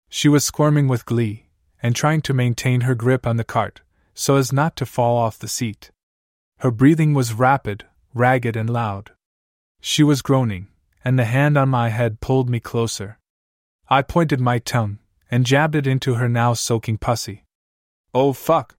She 0.07 0.29
was 0.29 0.45
squirming 0.45 0.87
with 0.87 1.05
glee, 1.05 1.47
and 1.83 1.93
trying 1.93 2.21
to 2.21 2.33
maintain 2.33 2.87
her 2.87 2.95
grip 2.95 3.27
on 3.27 3.35
the 3.35 3.43
cart, 3.43 3.81
so 4.13 4.37
as 4.37 4.53
not 4.53 4.77
to 4.77 4.85
fall 4.85 5.17
off 5.17 5.37
the 5.37 5.49
seat. 5.49 5.91
Her 6.59 6.71
breathing 6.71 7.13
was 7.13 7.33
rapid, 7.33 7.83
ragged, 8.13 8.55
and 8.55 8.69
loud. 8.69 9.11
She 9.81 10.03
was 10.03 10.21
groaning, 10.21 10.69
and 11.03 11.19
the 11.19 11.25
hand 11.25 11.57
on 11.57 11.67
my 11.67 11.89
head 11.89 12.21
pulled 12.21 12.49
me 12.49 12.61
closer. 12.61 13.19
I 13.89 14.03
pointed 14.03 14.39
my 14.39 14.59
tongue, 14.59 14.99
and 15.29 15.45
jabbed 15.45 15.75
it 15.75 15.85
into 15.85 16.13
her 16.13 16.29
now 16.29 16.53
soaking 16.53 16.99
pussy. 16.99 17.43
Oh 18.19 18.33
fuck! 18.33 18.75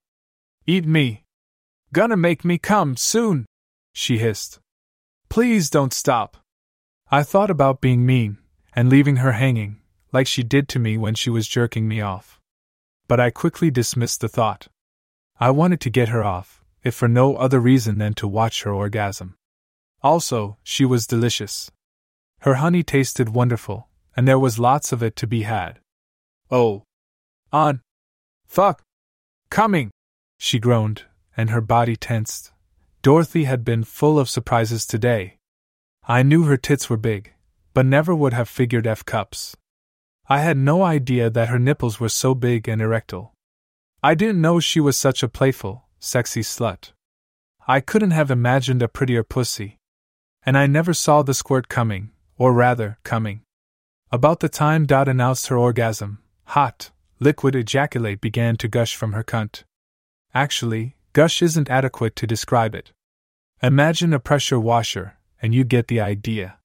Eat 0.67 0.85
me! 0.85 1.23
Gonna 1.93 2.17
make 2.17 2.43
me 2.43 2.57
come 2.57 2.97
soon! 2.97 3.45
She 3.93 4.17
hissed. 4.17 4.59
Please 5.29 5.69
don't 5.69 5.93
stop! 5.93 6.35
I 7.09 7.23
thought 7.23 7.49
about 7.49 7.79
being 7.79 8.05
mean, 8.05 8.39
and 8.75 8.89
leaving 8.89 9.15
her 9.23 9.31
hanging, 9.31 9.79
like 10.11 10.27
she 10.27 10.43
did 10.43 10.67
to 10.67 10.77
me 10.77 10.97
when 10.97 11.15
she 11.15 11.29
was 11.29 11.47
jerking 11.47 11.87
me 11.87 12.01
off. 12.01 12.41
But 13.07 13.21
I 13.21 13.29
quickly 13.29 13.71
dismissed 13.71 14.19
the 14.19 14.27
thought. 14.27 14.67
I 15.39 15.51
wanted 15.51 15.79
to 15.81 15.89
get 15.89 16.09
her 16.09 16.21
off, 16.21 16.61
if 16.83 16.93
for 16.93 17.07
no 17.07 17.37
other 17.37 17.61
reason 17.61 17.97
than 17.97 18.15
to 18.15 18.27
watch 18.27 18.63
her 18.63 18.73
orgasm. 18.73 19.35
Also, 20.03 20.57
she 20.63 20.83
was 20.83 21.07
delicious. 21.07 21.71
Her 22.39 22.55
honey 22.55 22.83
tasted 22.83 23.29
wonderful, 23.29 23.87
and 24.17 24.27
there 24.27 24.37
was 24.37 24.59
lots 24.59 24.91
of 24.91 25.01
it 25.01 25.15
to 25.15 25.27
be 25.27 25.43
had. 25.43 25.79
Oh. 26.51 26.83
On. 27.53 27.79
Fuck. 28.45 28.83
Coming! 29.49 29.91
She 30.37 30.59
groaned, 30.59 31.03
and 31.35 31.49
her 31.49 31.61
body 31.61 31.95
tensed. 31.95 32.51
Dorothy 33.01 33.45
had 33.45 33.65
been 33.65 33.83
full 33.83 34.19
of 34.19 34.29
surprises 34.29 34.85
today. 34.85 35.37
I 36.07 36.23
knew 36.23 36.43
her 36.43 36.57
tits 36.57 36.89
were 36.89 36.97
big, 36.97 37.33
but 37.73 37.85
never 37.85 38.13
would 38.15 38.33
have 38.33 38.49
figured 38.49 38.85
F 38.85 39.05
cups. 39.05 39.55
I 40.27 40.39
had 40.39 40.57
no 40.57 40.83
idea 40.83 41.29
that 41.29 41.49
her 41.49 41.59
nipples 41.59 41.99
were 41.99 42.09
so 42.09 42.35
big 42.35 42.67
and 42.67 42.81
erectile. 42.81 43.33
I 44.03 44.15
didn't 44.15 44.41
know 44.41 44.59
she 44.59 44.79
was 44.79 44.97
such 44.97 45.23
a 45.23 45.27
playful, 45.27 45.85
sexy 45.99 46.41
slut. 46.41 46.91
I 47.67 47.79
couldn't 47.79 48.11
have 48.11 48.31
imagined 48.31 48.81
a 48.81 48.87
prettier 48.87 49.23
pussy. 49.23 49.77
And 50.45 50.57
I 50.57 50.67
never 50.67 50.93
saw 50.93 51.21
the 51.21 51.33
squirt 51.33 51.67
coming, 51.67 52.11
or 52.37 52.53
rather, 52.53 52.97
coming. 53.03 53.41
About 54.11 54.39
the 54.39 54.49
time 54.49 54.85
Dot 54.85 55.09
announced 55.09 55.47
her 55.47 55.57
orgasm, 55.57 56.19
hot, 56.45 56.91
liquid 57.19 57.55
ejaculate 57.55 58.21
began 58.21 58.55
to 58.55 58.67
gush 58.67 58.95
from 58.95 59.13
her 59.13 59.23
cunt. 59.23 59.63
Actually, 60.33 60.95
gush 61.13 61.41
isn't 61.41 61.69
adequate 61.69 62.15
to 62.15 62.27
describe 62.27 62.73
it. 62.73 62.91
Imagine 63.61 64.13
a 64.13 64.19
pressure 64.19 64.59
washer, 64.59 65.17
and 65.41 65.53
you 65.53 65.63
get 65.63 65.87
the 65.87 65.99
idea. 65.99 66.57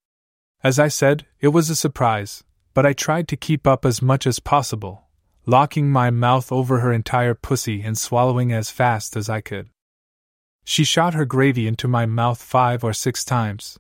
As 0.63 0.79
I 0.79 0.89
said, 0.89 1.27
it 1.41 1.49
was 1.49 1.69
a 1.71 1.77
surprise, 1.77 2.45
but 2.73 2.87
I 2.87 2.93
tried 2.93 3.27
to 3.29 3.37
keep 3.37 3.67
up 3.67 3.85
as 3.85 4.01
much 4.01 4.27
as 4.27 4.39
possible, 4.39 5.09
locking 5.45 5.91
my 5.91 6.11
mouth 6.11 6.53
over 6.53 6.81
her 6.81 6.93
entire 6.93 7.35
pussy 7.35 7.83
and 7.83 7.99
swallowing 7.99 8.53
as 8.53 8.71
fast 8.71 9.17
as 9.17 9.29
I 9.29 9.41
could. 9.41 9.71
She 10.65 10.85
shot 10.85 11.15
her 11.15 11.25
gravy 11.25 11.67
into 11.67 11.89
my 11.89 12.07
mouth 12.07 12.41
five 12.41 12.85
or 12.85 12.93
six 12.93 13.25
times. 13.25 13.79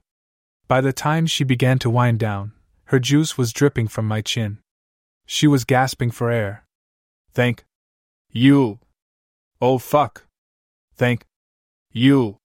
By 0.66 0.80
the 0.80 0.92
time 0.92 1.26
she 1.26 1.44
began 1.44 1.78
to 1.80 1.90
wind 1.90 2.18
down, 2.18 2.52
her 2.86 2.98
juice 2.98 3.38
was 3.38 3.52
dripping 3.52 3.88
from 3.88 4.06
my 4.06 4.20
chin. 4.20 4.58
She 5.24 5.46
was 5.46 5.64
gasping 5.64 6.10
for 6.10 6.30
air. 6.30 6.63
Thank 7.34 7.64
you. 8.30 8.78
Oh 9.60 9.78
fuck. 9.78 10.26
Thank 10.94 11.24
you. 11.90 12.38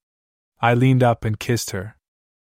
I 0.61 0.73
leaned 0.73 1.03
up 1.03 1.23
and 1.23 1.39
kissed 1.39 1.71
her. 1.71 1.95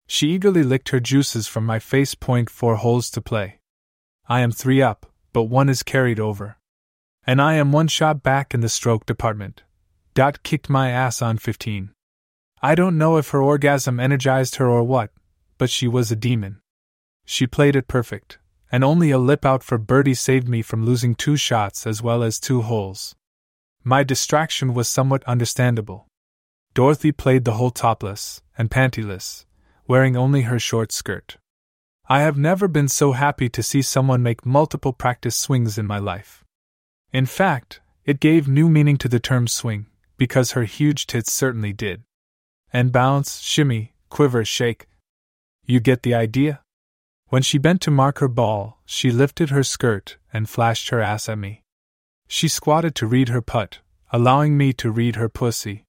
She 0.08 0.32
eagerly 0.32 0.64
licked 0.64 0.90
her 0.90 1.00
juices 1.00 1.48
from 1.48 1.66
my 1.66 1.80
face. 1.80 2.16
Point 2.16 2.50
four 2.50 2.78
holes 2.78 3.10
to 3.12 3.22
play. 3.22 3.60
I 4.28 4.42
am 4.42 4.52
three 4.52 4.82
up, 4.82 5.06
but 5.32 5.44
one 5.44 5.70
is 5.70 5.84
carried 5.84 6.20
over. 6.20 6.58
And 7.26 7.42
I 7.42 7.54
am 7.54 7.72
one 7.72 7.88
shot 7.88 8.24
back 8.24 8.54
in 8.54 8.62
the 8.62 8.70
stroke 8.70 9.06
department. 9.06 9.64
Dot 10.14 10.44
kicked 10.44 10.70
my 10.70 10.90
ass 10.90 11.22
on 11.22 11.38
15. 11.38 11.92
I 12.62 12.76
don't 12.76 12.98
know 12.98 13.18
if 13.18 13.30
her 13.30 13.42
orgasm 13.42 14.00
energized 14.00 14.56
her 14.56 14.68
or 14.68 14.84
what, 14.84 15.12
but 15.58 15.70
she 15.70 15.88
was 15.88 16.12
a 16.12 16.16
demon. 16.16 16.62
She 17.26 17.48
played 17.48 17.76
it 17.76 17.88
perfect, 17.88 18.38
and 18.74 18.84
only 18.84 19.12
a 19.12 19.20
lip 19.20 19.46
out 19.46 19.62
for 19.62 19.78
birdie 19.78 20.16
saved 20.16 20.50
me 20.50 20.64
from 20.64 20.84
losing 20.84 21.14
two 21.14 21.38
shots 21.38 21.86
as 21.86 22.02
well 22.02 22.24
as 22.24 22.40
two 22.40 22.64
holes. 22.64 23.14
My 23.84 24.02
distraction 24.02 24.74
was 24.74 24.88
somewhat 24.90 25.24
understandable. 25.26 26.08
Dorothy 26.74 27.12
played 27.12 27.46
the 27.46 27.54
hole 27.54 27.70
topless 27.70 28.42
and 28.58 28.72
pantyless, 28.72 29.46
wearing 29.88 30.18
only 30.18 30.42
her 30.42 30.58
short 30.58 30.92
skirt. 30.92 31.38
I 32.10 32.22
have 32.22 32.36
never 32.36 32.68
been 32.68 32.88
so 32.88 33.12
happy 33.12 33.48
to 33.50 33.62
see 33.62 33.84
someone 33.84 34.24
make 34.24 34.44
multiple 34.44 34.92
practice 34.92 35.36
swings 35.36 35.78
in 35.78 35.86
my 35.86 36.00
life. 36.00 36.44
In 37.12 37.28
fact, 37.28 37.80
it 38.06 38.20
gave 38.20 38.48
new 38.48 38.68
meaning 38.68 38.98
to 38.98 39.08
the 39.08 39.20
term 39.20 39.48
swing, 39.48 39.86
because 40.18 40.54
her 40.54 40.64
huge 40.64 41.06
tits 41.06 41.32
certainly 41.32 41.74
did. 41.74 42.02
And 42.74 42.92
bounce, 42.92 43.40
shimmy, 43.40 43.94
quiver, 44.10 44.44
shake. 44.44 44.88
You 45.64 45.80
get 45.80 46.02
the 46.02 46.16
idea? 46.16 46.63
When 47.34 47.42
she 47.42 47.58
bent 47.58 47.82
to 47.82 47.90
mark 47.90 48.20
her 48.20 48.28
ball, 48.28 48.78
she 48.86 49.10
lifted 49.10 49.50
her 49.50 49.64
skirt 49.64 50.18
and 50.32 50.48
flashed 50.48 50.90
her 50.90 51.02
ass 51.02 51.28
at 51.28 51.40
me. 51.40 51.64
She 52.28 52.48
squatted 52.48 52.94
to 52.94 53.08
read 53.08 53.30
her 53.30 53.42
putt, 53.42 53.80
allowing 54.12 54.56
me 54.56 54.72
to 54.74 54.92
read 54.92 55.16
her 55.16 55.30
pussy. 55.30 55.84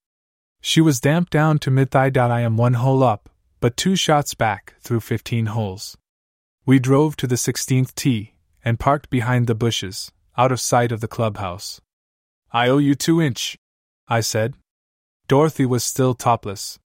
She 0.63 0.81
was 0.81 1.03
damped 1.03 1.31
down 1.31 1.59
to 1.59 1.71
mid 1.71 1.91
thigh. 1.91 2.11
I 2.17 2.41
am 2.41 2.57
one 2.57 2.73
hole 2.73 3.03
up, 3.03 3.29
but 3.61 3.77
two 3.77 3.95
shots 3.95 4.33
back 4.33 4.77
through 4.81 5.01
15 5.01 5.53
holes. 5.53 5.99
We 6.65 6.79
drove 6.79 7.15
to 7.17 7.27
the 7.27 7.35
16th 7.35 7.95
tee 7.95 8.37
and 8.65 8.81
parked 8.81 9.11
behind 9.11 9.47
the 9.47 9.55
bushes, 9.55 10.13
out 10.39 10.51
of 10.51 10.63
sight 10.63 10.93
of 10.93 11.03
the 11.03 11.15
clubhouse. 11.17 11.79
I 12.53 12.71
owe 12.71 12.79
you 12.79 12.95
two 12.95 13.21
inch, 13.21 13.59
I 14.09 14.21
said. 14.21 14.55
Dorothy 15.29 15.67
was 15.67 15.85
still 15.85 16.15
topless. 16.15 16.79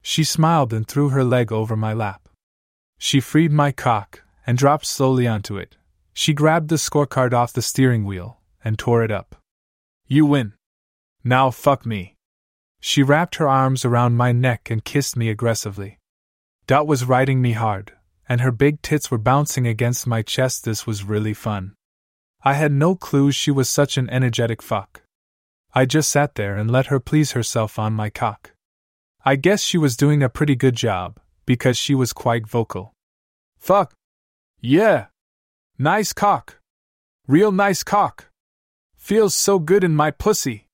She 0.00 0.24
smiled 0.24 0.72
and 0.72 0.88
threw 0.88 1.10
her 1.10 1.22
leg 1.22 1.52
over 1.52 1.76
my 1.76 1.92
lap. 1.92 2.29
She 3.02 3.18
freed 3.18 3.50
my 3.50 3.72
cock 3.72 4.22
and 4.46 4.58
dropped 4.58 4.84
slowly 4.84 5.26
onto 5.26 5.56
it. 5.56 5.76
She 6.12 6.34
grabbed 6.34 6.68
the 6.68 6.76
scorecard 6.76 7.32
off 7.32 7.54
the 7.54 7.62
steering 7.62 8.04
wheel 8.04 8.40
and 8.62 8.78
tore 8.78 9.02
it 9.02 9.10
up. 9.10 9.36
You 10.06 10.26
win. 10.26 10.52
Now 11.24 11.50
fuck 11.50 11.86
me. 11.86 12.16
She 12.78 13.02
wrapped 13.02 13.36
her 13.36 13.48
arms 13.48 13.86
around 13.86 14.18
my 14.18 14.32
neck 14.32 14.70
and 14.70 14.84
kissed 14.84 15.16
me 15.16 15.30
aggressively. 15.30 15.98
Dot 16.66 16.86
was 16.86 17.06
riding 17.06 17.40
me 17.40 17.52
hard, 17.52 17.92
and 18.28 18.42
her 18.42 18.52
big 18.52 18.82
tits 18.82 19.10
were 19.10 19.16
bouncing 19.16 19.66
against 19.66 20.06
my 20.06 20.20
chest. 20.20 20.64
This 20.66 20.86
was 20.86 21.02
really 21.02 21.32
fun. 21.32 21.72
I 22.42 22.52
had 22.52 22.70
no 22.70 22.96
clue 22.96 23.32
she 23.32 23.50
was 23.50 23.70
such 23.70 23.96
an 23.96 24.10
energetic 24.10 24.60
fuck. 24.60 25.02
I 25.74 25.86
just 25.86 26.10
sat 26.10 26.34
there 26.34 26.54
and 26.54 26.70
let 26.70 26.86
her 26.86 27.00
please 27.00 27.32
herself 27.32 27.78
on 27.78 27.94
my 27.94 28.10
cock. 28.10 28.52
I 29.24 29.36
guess 29.36 29.62
she 29.62 29.78
was 29.78 29.96
doing 29.96 30.22
a 30.22 30.28
pretty 30.28 30.54
good 30.54 30.76
job, 30.76 31.18
because 31.50 31.76
she 31.76 31.96
was 31.96 32.12
quite 32.12 32.46
vocal. 32.46 32.94
Fuck. 33.58 33.92
Yeah. 34.60 35.06
Nice 35.80 36.12
cock. 36.12 36.60
Real 37.26 37.50
nice 37.50 37.82
cock. 37.82 38.30
Feels 38.94 39.34
so 39.34 39.58
good 39.58 39.82
in 39.82 39.96
my 39.96 40.12
pussy. 40.12 40.68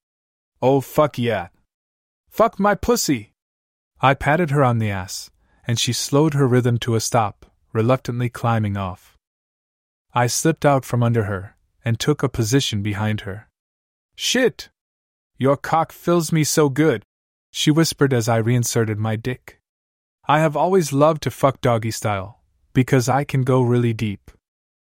Oh 0.61 0.83
fuck 0.83 1.17
yeah. 1.17 1.49
Fuck 2.29 2.61
my 2.61 2.75
pussy! 2.75 3.33
I 4.03 4.12
patted 4.12 4.51
her 4.51 4.62
on 4.62 4.77
the 4.77 4.91
ass, 4.91 5.31
and 5.67 5.79
she 5.79 5.95
slowed 5.95 6.35
her 6.35 6.47
rhythm 6.47 6.77
to 6.81 6.95
a 6.95 7.01
stop, 7.01 7.47
reluctantly 7.73 8.29
climbing 8.29 8.77
off. 8.77 9.17
I 10.12 10.27
slipped 10.27 10.67
out 10.67 10.85
from 10.85 11.03
under 11.03 11.25
her 11.25 11.57
and 11.87 11.99
took 11.99 12.23
a 12.23 12.29
position 12.29 12.83
behind 12.83 13.23
her. 13.23 13.49
Shit! 14.15 14.69
Your 15.39 15.57
cock 15.57 15.91
fills 15.91 16.33
me 16.33 16.45
so 16.45 16.69
good, 16.69 17.03
she 17.51 17.71
whispered 17.71 18.12
as 18.12 18.29
I 18.29 18.37
reinserted 18.37 18.99
my 18.99 19.17
dick. 19.17 19.56
I 20.29 20.41
have 20.41 20.57
always 20.57 20.93
loved 20.93 21.23
to 21.23 21.31
fuck 21.31 21.61
doggy 21.61 21.93
style, 21.93 22.41
because 22.73 23.09
I 23.09 23.23
can 23.23 23.43
go 23.43 23.62
really 23.62 23.93
deep. 23.93 24.33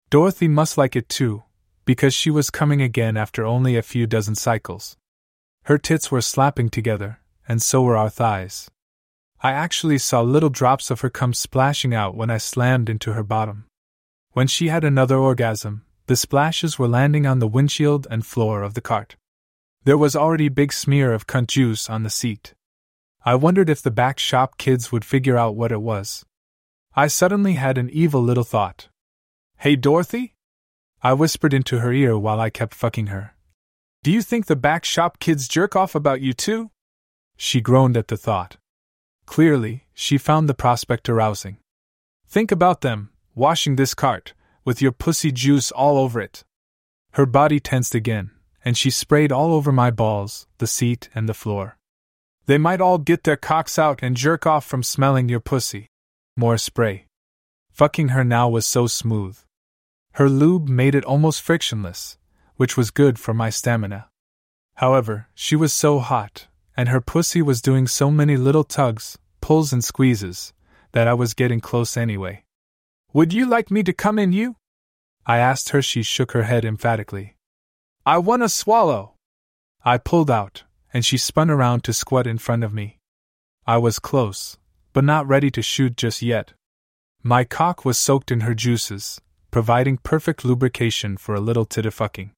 Dorothy 0.09 0.49
must 0.49 0.77
like 0.77 0.97
it 0.97 1.07
too, 1.07 1.43
because 1.85 2.13
she 2.13 2.29
was 2.29 2.49
coming 2.49 2.81
again 2.81 3.15
after 3.15 3.45
only 3.45 3.77
a 3.77 3.81
few 3.81 4.05
dozen 4.05 4.35
cycles. 4.35 4.97
Her 5.63 5.77
tits 5.77 6.11
were 6.11 6.21
slapping 6.21 6.69
together, 6.69 7.19
and 7.47 7.61
so 7.61 7.81
were 7.81 7.95
our 7.95 8.09
thighs. 8.09 8.69
I 9.41 9.53
actually 9.53 9.99
saw 9.99 10.21
little 10.21 10.49
drops 10.49 10.91
of 10.91 10.99
her 10.99 11.09
cum 11.09 11.33
splashing 11.33 11.93
out 11.93 12.13
when 12.13 12.29
I 12.29 12.37
slammed 12.37 12.89
into 12.89 13.13
her 13.13 13.23
bottom. 13.23 13.67
When 14.33 14.47
she 14.47 14.67
had 14.67 14.83
another 14.83 15.17
orgasm, 15.17 15.85
the 16.07 16.17
splashes 16.17 16.77
were 16.77 16.89
landing 16.89 17.25
on 17.25 17.39
the 17.39 17.47
windshield 17.47 18.05
and 18.11 18.25
floor 18.25 18.63
of 18.63 18.73
the 18.73 18.81
cart. 18.81 19.15
There 19.85 19.97
was 19.97 20.15
already 20.15 20.49
big 20.49 20.73
smear 20.73 21.13
of 21.13 21.25
cunt 21.25 21.47
juice 21.47 21.89
on 21.89 22.03
the 22.03 22.09
seat. 22.09 22.53
I 23.23 23.35
wondered 23.35 23.69
if 23.69 23.81
the 23.81 23.91
back 23.91 24.17
shop 24.17 24.57
kids 24.57 24.91
would 24.91 25.05
figure 25.05 25.37
out 25.37 25.55
what 25.55 25.71
it 25.71 25.81
was. 25.81 26.25
I 26.95 27.07
suddenly 27.07 27.53
had 27.53 27.77
an 27.77 27.89
evil 27.91 28.21
little 28.21 28.43
thought. 28.43 28.89
Hey, 29.57 29.75
Dorothy? 29.75 30.33
I 31.03 31.13
whispered 31.13 31.53
into 31.53 31.79
her 31.79 31.93
ear 31.93 32.17
while 32.17 32.39
I 32.39 32.49
kept 32.49 32.73
fucking 32.73 33.07
her. 33.07 33.35
Do 34.03 34.11
you 34.11 34.23
think 34.23 34.47
the 34.47 34.55
back 34.55 34.83
shop 34.83 35.19
kids 35.19 35.47
jerk 35.47 35.75
off 35.75 35.93
about 35.93 36.21
you 36.21 36.33
too? 36.33 36.71
She 37.37 37.61
groaned 37.61 37.95
at 37.95 38.07
the 38.07 38.17
thought. 38.17 38.57
Clearly, 39.27 39.85
she 39.93 40.17
found 40.17 40.49
the 40.49 40.55
prospect 40.55 41.07
arousing. 41.07 41.57
Think 42.27 42.51
about 42.51 42.81
them, 42.81 43.11
washing 43.35 43.75
this 43.75 43.93
cart, 43.93 44.33
with 44.65 44.81
your 44.81 44.91
pussy 44.91 45.31
juice 45.31 45.71
all 45.71 45.97
over 45.97 46.19
it. 46.19 46.43
Her 47.11 47.25
body 47.27 47.59
tensed 47.59 47.93
again, 47.93 48.31
and 48.65 48.75
she 48.75 48.89
sprayed 48.89 49.31
all 49.31 49.53
over 49.53 49.71
my 49.71 49.91
balls, 49.91 50.47
the 50.57 50.67
seat, 50.67 51.09
and 51.13 51.29
the 51.29 51.33
floor. 51.33 51.77
They 52.45 52.57
might 52.57 52.81
all 52.81 52.97
get 52.97 53.23
their 53.23 53.37
cocks 53.37 53.77
out 53.77 53.99
and 54.01 54.17
jerk 54.17 54.45
off 54.45 54.65
from 54.65 54.83
smelling 54.83 55.29
your 55.29 55.39
pussy. 55.39 55.87
More 56.35 56.57
spray. 56.57 57.05
Fucking 57.71 58.09
her 58.09 58.23
now 58.23 58.49
was 58.49 58.65
so 58.65 58.87
smooth. 58.87 59.37
Her 60.13 60.27
lube 60.29 60.67
made 60.67 60.95
it 60.95 61.05
almost 61.05 61.41
frictionless, 61.41 62.17
which 62.55 62.75
was 62.75 62.91
good 62.91 63.17
for 63.17 63.33
my 63.33 63.49
stamina. 63.49 64.09
However, 64.75 65.27
she 65.33 65.55
was 65.55 65.71
so 65.71 65.99
hot, 65.99 66.47
and 66.75 66.89
her 66.89 67.01
pussy 67.01 67.41
was 67.41 67.61
doing 67.61 67.87
so 67.87 68.11
many 68.11 68.37
little 68.37 68.63
tugs, 68.63 69.17
pulls, 69.39 69.71
and 69.71 69.83
squeezes 69.83 70.53
that 70.91 71.07
I 71.07 71.13
was 71.13 71.33
getting 71.33 71.61
close 71.61 71.95
anyway. 71.95 72.43
Would 73.13 73.33
you 73.33 73.45
like 73.45 73.71
me 73.71 73.83
to 73.83 73.93
come 73.93 74.17
in 74.17 74.33
you? 74.33 74.55
I 75.25 75.37
asked 75.37 75.69
her. 75.69 75.81
She 75.81 76.03
shook 76.03 76.31
her 76.31 76.43
head 76.43 76.65
emphatically. 76.65 77.35
I 78.05 78.17
want 78.17 78.41
to 78.41 78.49
swallow. 78.49 79.13
I 79.85 79.97
pulled 79.97 80.31
out, 80.31 80.63
and 80.93 81.05
she 81.05 81.17
spun 81.17 81.49
around 81.49 81.83
to 81.83 81.93
squat 81.93 82.27
in 82.27 82.37
front 82.37 82.63
of 82.63 82.73
me. 82.73 82.97
I 83.65 83.77
was 83.77 83.99
close, 83.99 84.57
but 84.93 85.03
not 85.03 85.27
ready 85.27 85.51
to 85.51 85.61
shoot 85.61 85.95
just 85.95 86.21
yet. 86.21 86.53
My 87.23 87.43
cock 87.43 87.85
was 87.85 87.97
soaked 87.97 88.31
in 88.31 88.41
her 88.41 88.53
juices, 88.53 89.21
providing 89.51 89.97
perfect 89.97 90.43
lubrication 90.43 91.17
for 91.17 91.35
a 91.35 91.39
little 91.41 91.65
titty 91.65 91.91
fucking. 91.91 92.31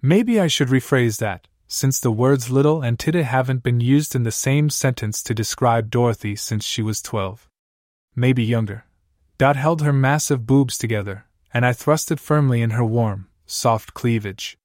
Maybe 0.00 0.40
I 0.40 0.46
should 0.46 0.68
rephrase 0.68 1.18
that 1.18 1.46
since 1.72 1.98
the 1.98 2.10
words 2.12 2.50
little 2.50 2.82
and 2.82 2.98
titty 2.98 3.22
haven't 3.22 3.62
been 3.62 3.80
used 3.80 4.14
in 4.14 4.24
the 4.24 4.30
same 4.30 4.68
sentence 4.68 5.22
to 5.22 5.32
describe 5.32 5.90
Dorothy 5.90 6.36
since 6.36 6.66
she 6.66 6.82
was 6.82 7.00
twelve. 7.00 7.48
Maybe 8.14 8.44
younger. 8.44 8.84
Dot 9.38 9.56
held 9.56 9.80
her 9.80 9.92
massive 9.92 10.46
boobs 10.46 10.76
together, 10.76 11.24
and 11.54 11.64
I 11.64 11.72
thrusted 11.72 12.20
firmly 12.20 12.60
in 12.60 12.70
her 12.70 12.84
warm, 12.84 13.28
soft 13.46 13.94
cleavage. 13.94 14.58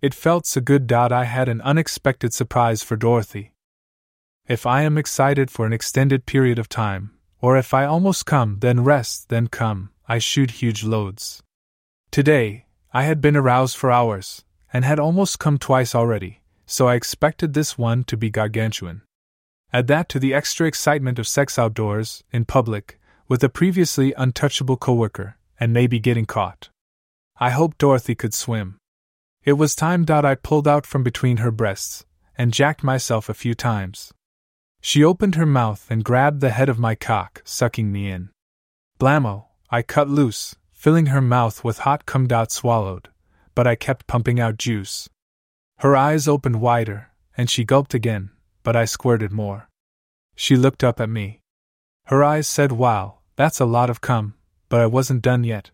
It 0.00 0.14
felt 0.14 0.46
so 0.46 0.60
good. 0.60 0.86
Dot 0.86 1.10
I 1.10 1.24
had 1.24 1.48
an 1.48 1.60
unexpected 1.62 2.32
surprise 2.32 2.84
for 2.84 2.96
Dorothy. 2.96 3.52
If 4.46 4.64
I 4.64 4.82
am 4.82 4.96
excited 4.96 5.50
for 5.50 5.66
an 5.66 5.72
extended 5.72 6.24
period 6.24 6.58
of 6.58 6.68
time, 6.68 7.10
or 7.40 7.56
if 7.56 7.74
I 7.74 7.84
almost 7.84 8.24
come, 8.24 8.58
then 8.60 8.84
rest, 8.84 9.28
then 9.28 9.48
come, 9.48 9.90
I 10.08 10.18
shoot 10.18 10.62
huge 10.62 10.84
loads. 10.84 11.42
Today, 12.12 12.66
I 12.92 13.02
had 13.02 13.20
been 13.20 13.36
aroused 13.36 13.76
for 13.76 13.90
hours, 13.90 14.44
and 14.72 14.84
had 14.84 15.00
almost 15.00 15.40
come 15.40 15.58
twice 15.58 15.94
already, 15.94 16.42
so 16.64 16.86
I 16.86 16.94
expected 16.94 17.52
this 17.52 17.76
one 17.76 18.04
to 18.04 18.16
be 18.16 18.30
gargantuan. 18.30 19.02
Add 19.72 19.88
that 19.88 20.08
to 20.10 20.18
the 20.18 20.32
extra 20.32 20.66
excitement 20.66 21.18
of 21.18 21.28
sex 21.28 21.58
outdoors, 21.58 22.22
in 22.32 22.44
public, 22.44 23.00
with 23.26 23.42
a 23.42 23.48
previously 23.48 24.14
untouchable 24.16 24.76
coworker, 24.76 25.36
and 25.58 25.72
maybe 25.72 25.98
getting 25.98 26.24
caught. 26.24 26.70
I 27.38 27.50
hoped 27.50 27.78
Dorothy 27.78 28.14
could 28.14 28.32
swim. 28.32 28.77
It 29.48 29.56
was 29.56 29.74
time. 29.74 30.04
I 30.10 30.34
pulled 30.34 30.68
out 30.68 30.84
from 30.84 31.02
between 31.02 31.38
her 31.38 31.50
breasts, 31.50 32.04
and 32.36 32.52
jacked 32.52 32.84
myself 32.84 33.30
a 33.30 33.40
few 33.42 33.54
times. 33.54 34.12
She 34.82 35.02
opened 35.02 35.36
her 35.36 35.46
mouth 35.46 35.90
and 35.90 36.04
grabbed 36.04 36.42
the 36.42 36.50
head 36.50 36.68
of 36.68 36.78
my 36.78 36.94
cock, 36.94 37.40
sucking 37.46 37.90
me 37.90 38.10
in. 38.10 38.28
Blammo! 39.00 39.46
I 39.70 39.80
cut 39.80 40.06
loose, 40.06 40.56
filling 40.74 41.06
her 41.06 41.22
mouth 41.22 41.64
with 41.64 41.78
hot 41.78 42.04
cum. 42.04 42.26
Dot 42.26 42.52
Swallowed, 42.52 43.08
but 43.54 43.66
I 43.66 43.74
kept 43.74 44.06
pumping 44.06 44.38
out 44.38 44.58
juice. 44.58 45.08
Her 45.78 45.96
eyes 45.96 46.28
opened 46.28 46.60
wider, 46.60 47.08
and 47.34 47.48
she 47.48 47.64
gulped 47.64 47.94
again, 47.94 48.28
but 48.62 48.76
I 48.76 48.84
squirted 48.84 49.32
more. 49.32 49.70
She 50.36 50.56
looked 50.56 50.84
up 50.84 51.00
at 51.00 51.08
me. 51.08 51.40
Her 52.08 52.22
eyes 52.22 52.46
said, 52.46 52.72
Wow, 52.72 53.20
that's 53.36 53.60
a 53.60 53.64
lot 53.78 53.88
of 53.88 54.02
cum, 54.02 54.34
but 54.68 54.82
I 54.82 54.86
wasn't 54.86 55.22
done 55.22 55.42
yet. 55.42 55.70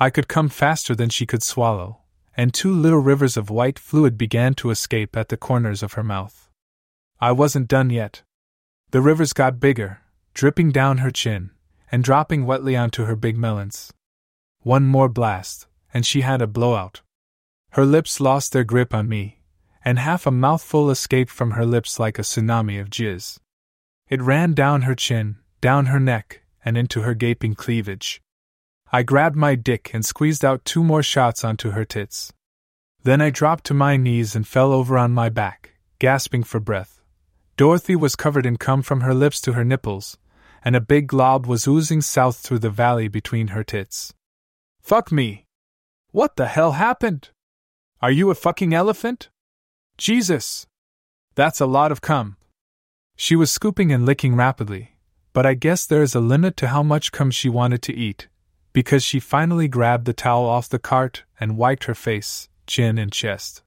I 0.00 0.08
could 0.08 0.26
come 0.26 0.48
faster 0.48 0.94
than 0.94 1.10
she 1.10 1.26
could 1.26 1.42
swallow, 1.42 2.00
and 2.36 2.52
two 2.52 2.72
little 2.72 2.98
rivers 2.98 3.36
of 3.36 3.50
white 3.50 3.78
fluid 3.78 4.18
began 4.18 4.54
to 4.54 4.70
escape 4.70 5.16
at 5.16 5.28
the 5.28 5.36
corners 5.36 5.82
of 5.82 5.94
her 5.94 6.02
mouth. 6.02 6.50
I 7.20 7.32
wasn't 7.32 7.68
done 7.68 7.90
yet. 7.90 8.22
The 8.90 9.00
rivers 9.00 9.32
got 9.32 9.60
bigger, 9.60 10.00
dripping 10.34 10.72
down 10.72 10.98
her 10.98 11.10
chin, 11.10 11.50
and 11.90 12.02
dropping 12.02 12.44
wetly 12.44 12.76
onto 12.76 13.04
her 13.04 13.16
big 13.16 13.36
melons. 13.36 13.92
One 14.60 14.84
more 14.84 15.08
blast, 15.08 15.66
and 15.92 16.04
she 16.04 16.22
had 16.22 16.42
a 16.42 16.46
blowout. 16.46 17.02
Her 17.70 17.84
lips 17.84 18.20
lost 18.20 18.52
their 18.52 18.64
grip 18.64 18.94
on 18.94 19.08
me, 19.08 19.40
and 19.84 19.98
half 19.98 20.26
a 20.26 20.30
mouthful 20.30 20.90
escaped 20.90 21.30
from 21.30 21.52
her 21.52 21.66
lips 21.66 21.98
like 21.98 22.18
a 22.18 22.22
tsunami 22.22 22.80
of 22.80 22.90
jizz. 22.90 23.38
It 24.08 24.22
ran 24.22 24.54
down 24.54 24.82
her 24.82 24.94
chin, 24.94 25.36
down 25.60 25.86
her 25.86 26.00
neck, 26.00 26.42
and 26.64 26.78
into 26.78 27.02
her 27.02 27.14
gaping 27.14 27.54
cleavage. 27.54 28.22
I 28.94 29.02
grabbed 29.02 29.34
my 29.34 29.56
dick 29.56 29.90
and 29.92 30.06
squeezed 30.06 30.44
out 30.44 30.64
two 30.64 30.84
more 30.84 31.02
shots 31.02 31.42
onto 31.42 31.70
her 31.70 31.84
tits. 31.84 32.32
Then 33.02 33.20
I 33.20 33.30
dropped 33.30 33.64
to 33.64 33.74
my 33.74 33.96
knees 33.96 34.36
and 34.36 34.46
fell 34.46 34.70
over 34.70 34.96
on 34.96 35.10
my 35.10 35.28
back, 35.28 35.72
gasping 35.98 36.44
for 36.44 36.60
breath. 36.60 37.02
Dorothy 37.56 37.96
was 37.96 38.14
covered 38.14 38.46
in 38.46 38.56
cum 38.56 38.82
from 38.82 39.00
her 39.00 39.12
lips 39.12 39.40
to 39.40 39.54
her 39.54 39.64
nipples, 39.64 40.16
and 40.64 40.76
a 40.76 40.80
big 40.80 41.08
glob 41.08 41.44
was 41.44 41.66
oozing 41.66 42.02
south 42.02 42.36
through 42.36 42.60
the 42.60 42.70
valley 42.70 43.08
between 43.08 43.48
her 43.48 43.64
tits. 43.64 44.14
Fuck 44.80 45.10
me! 45.10 45.44
What 46.12 46.36
the 46.36 46.46
hell 46.46 46.78
happened? 46.78 47.30
Are 48.00 48.12
you 48.12 48.30
a 48.30 48.36
fucking 48.36 48.72
elephant? 48.72 49.28
Jesus! 49.98 50.68
That's 51.34 51.60
a 51.60 51.66
lot 51.66 51.90
of 51.90 52.00
cum. 52.00 52.36
She 53.16 53.34
was 53.34 53.50
scooping 53.50 53.90
and 53.90 54.06
licking 54.06 54.36
rapidly, 54.36 54.94
but 55.32 55.44
I 55.44 55.54
guess 55.54 55.84
there 55.84 56.04
is 56.04 56.14
a 56.14 56.20
limit 56.20 56.56
to 56.58 56.68
how 56.68 56.84
much 56.84 57.10
cum 57.10 57.32
she 57.32 57.48
wanted 57.48 57.82
to 57.82 57.92
eat, 57.92 58.28
because 58.74 59.02
she 59.02 59.18
finally 59.20 59.68
grabbed 59.68 60.04
the 60.04 60.12
towel 60.12 60.44
off 60.44 60.68
the 60.68 60.78
cart 60.78 61.22
and 61.40 61.56
wiped 61.56 61.84
her 61.84 61.94
face, 61.94 62.50
chin, 62.66 62.98
and 62.98 63.12
chest. 63.12 63.62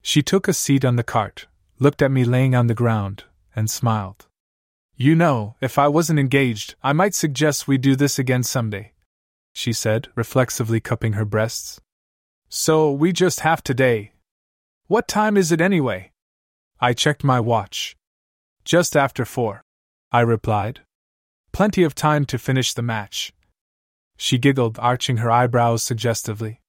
She 0.00 0.22
took 0.22 0.48
a 0.48 0.54
seat 0.54 0.84
on 0.84 0.96
the 0.96 1.02
cart, 1.02 1.46
looked 1.78 2.00
at 2.00 2.12
me 2.12 2.24
laying 2.24 2.54
on 2.54 2.68
the 2.68 2.74
ground, 2.74 3.24
and 3.54 3.68
smiled. 3.68 4.26
You 4.96 5.14
know, 5.14 5.56
if 5.60 5.78
I 5.78 5.88
wasn't 5.88 6.20
engaged, 6.20 6.76
I 6.82 6.94
might 6.94 7.14
suggest 7.14 7.68
we 7.68 7.76
do 7.76 7.96
this 7.96 8.18
again 8.18 8.44
someday, 8.44 8.92
she 9.52 9.72
said, 9.72 10.08
reflexively 10.14 10.80
cupping 10.80 11.14
her 11.14 11.24
breasts. 11.24 11.80
So 12.48 12.92
we 12.92 13.12
just 13.12 13.40
have 13.40 13.62
today. 13.62 14.12
What 14.86 15.08
time 15.08 15.36
is 15.36 15.50
it 15.50 15.60
anyway? 15.60 16.12
I 16.80 16.92
checked 16.92 17.24
my 17.24 17.40
watch. 17.40 17.96
Just 18.64 18.96
after 18.96 19.24
four, 19.24 19.62
I 20.12 20.20
replied. 20.20 20.80
Plenty 21.52 21.82
of 21.82 21.94
time 21.94 22.24
to 22.26 22.38
finish 22.38 22.72
the 22.72 22.82
match. 22.82 23.32
She 24.16 24.38
giggled, 24.38 24.78
arching 24.78 25.18
her 25.18 25.30
eyebrows 25.30 25.82
suggestively. 25.82 26.60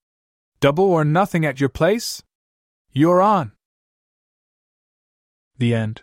Double 0.59 0.85
or 0.85 1.05
nothing 1.05 1.45
at 1.45 1.59
your 1.59 1.69
place? 1.69 2.23
You're 2.91 3.21
on. 3.21 3.51
The 5.57 5.73
end. 5.73 6.01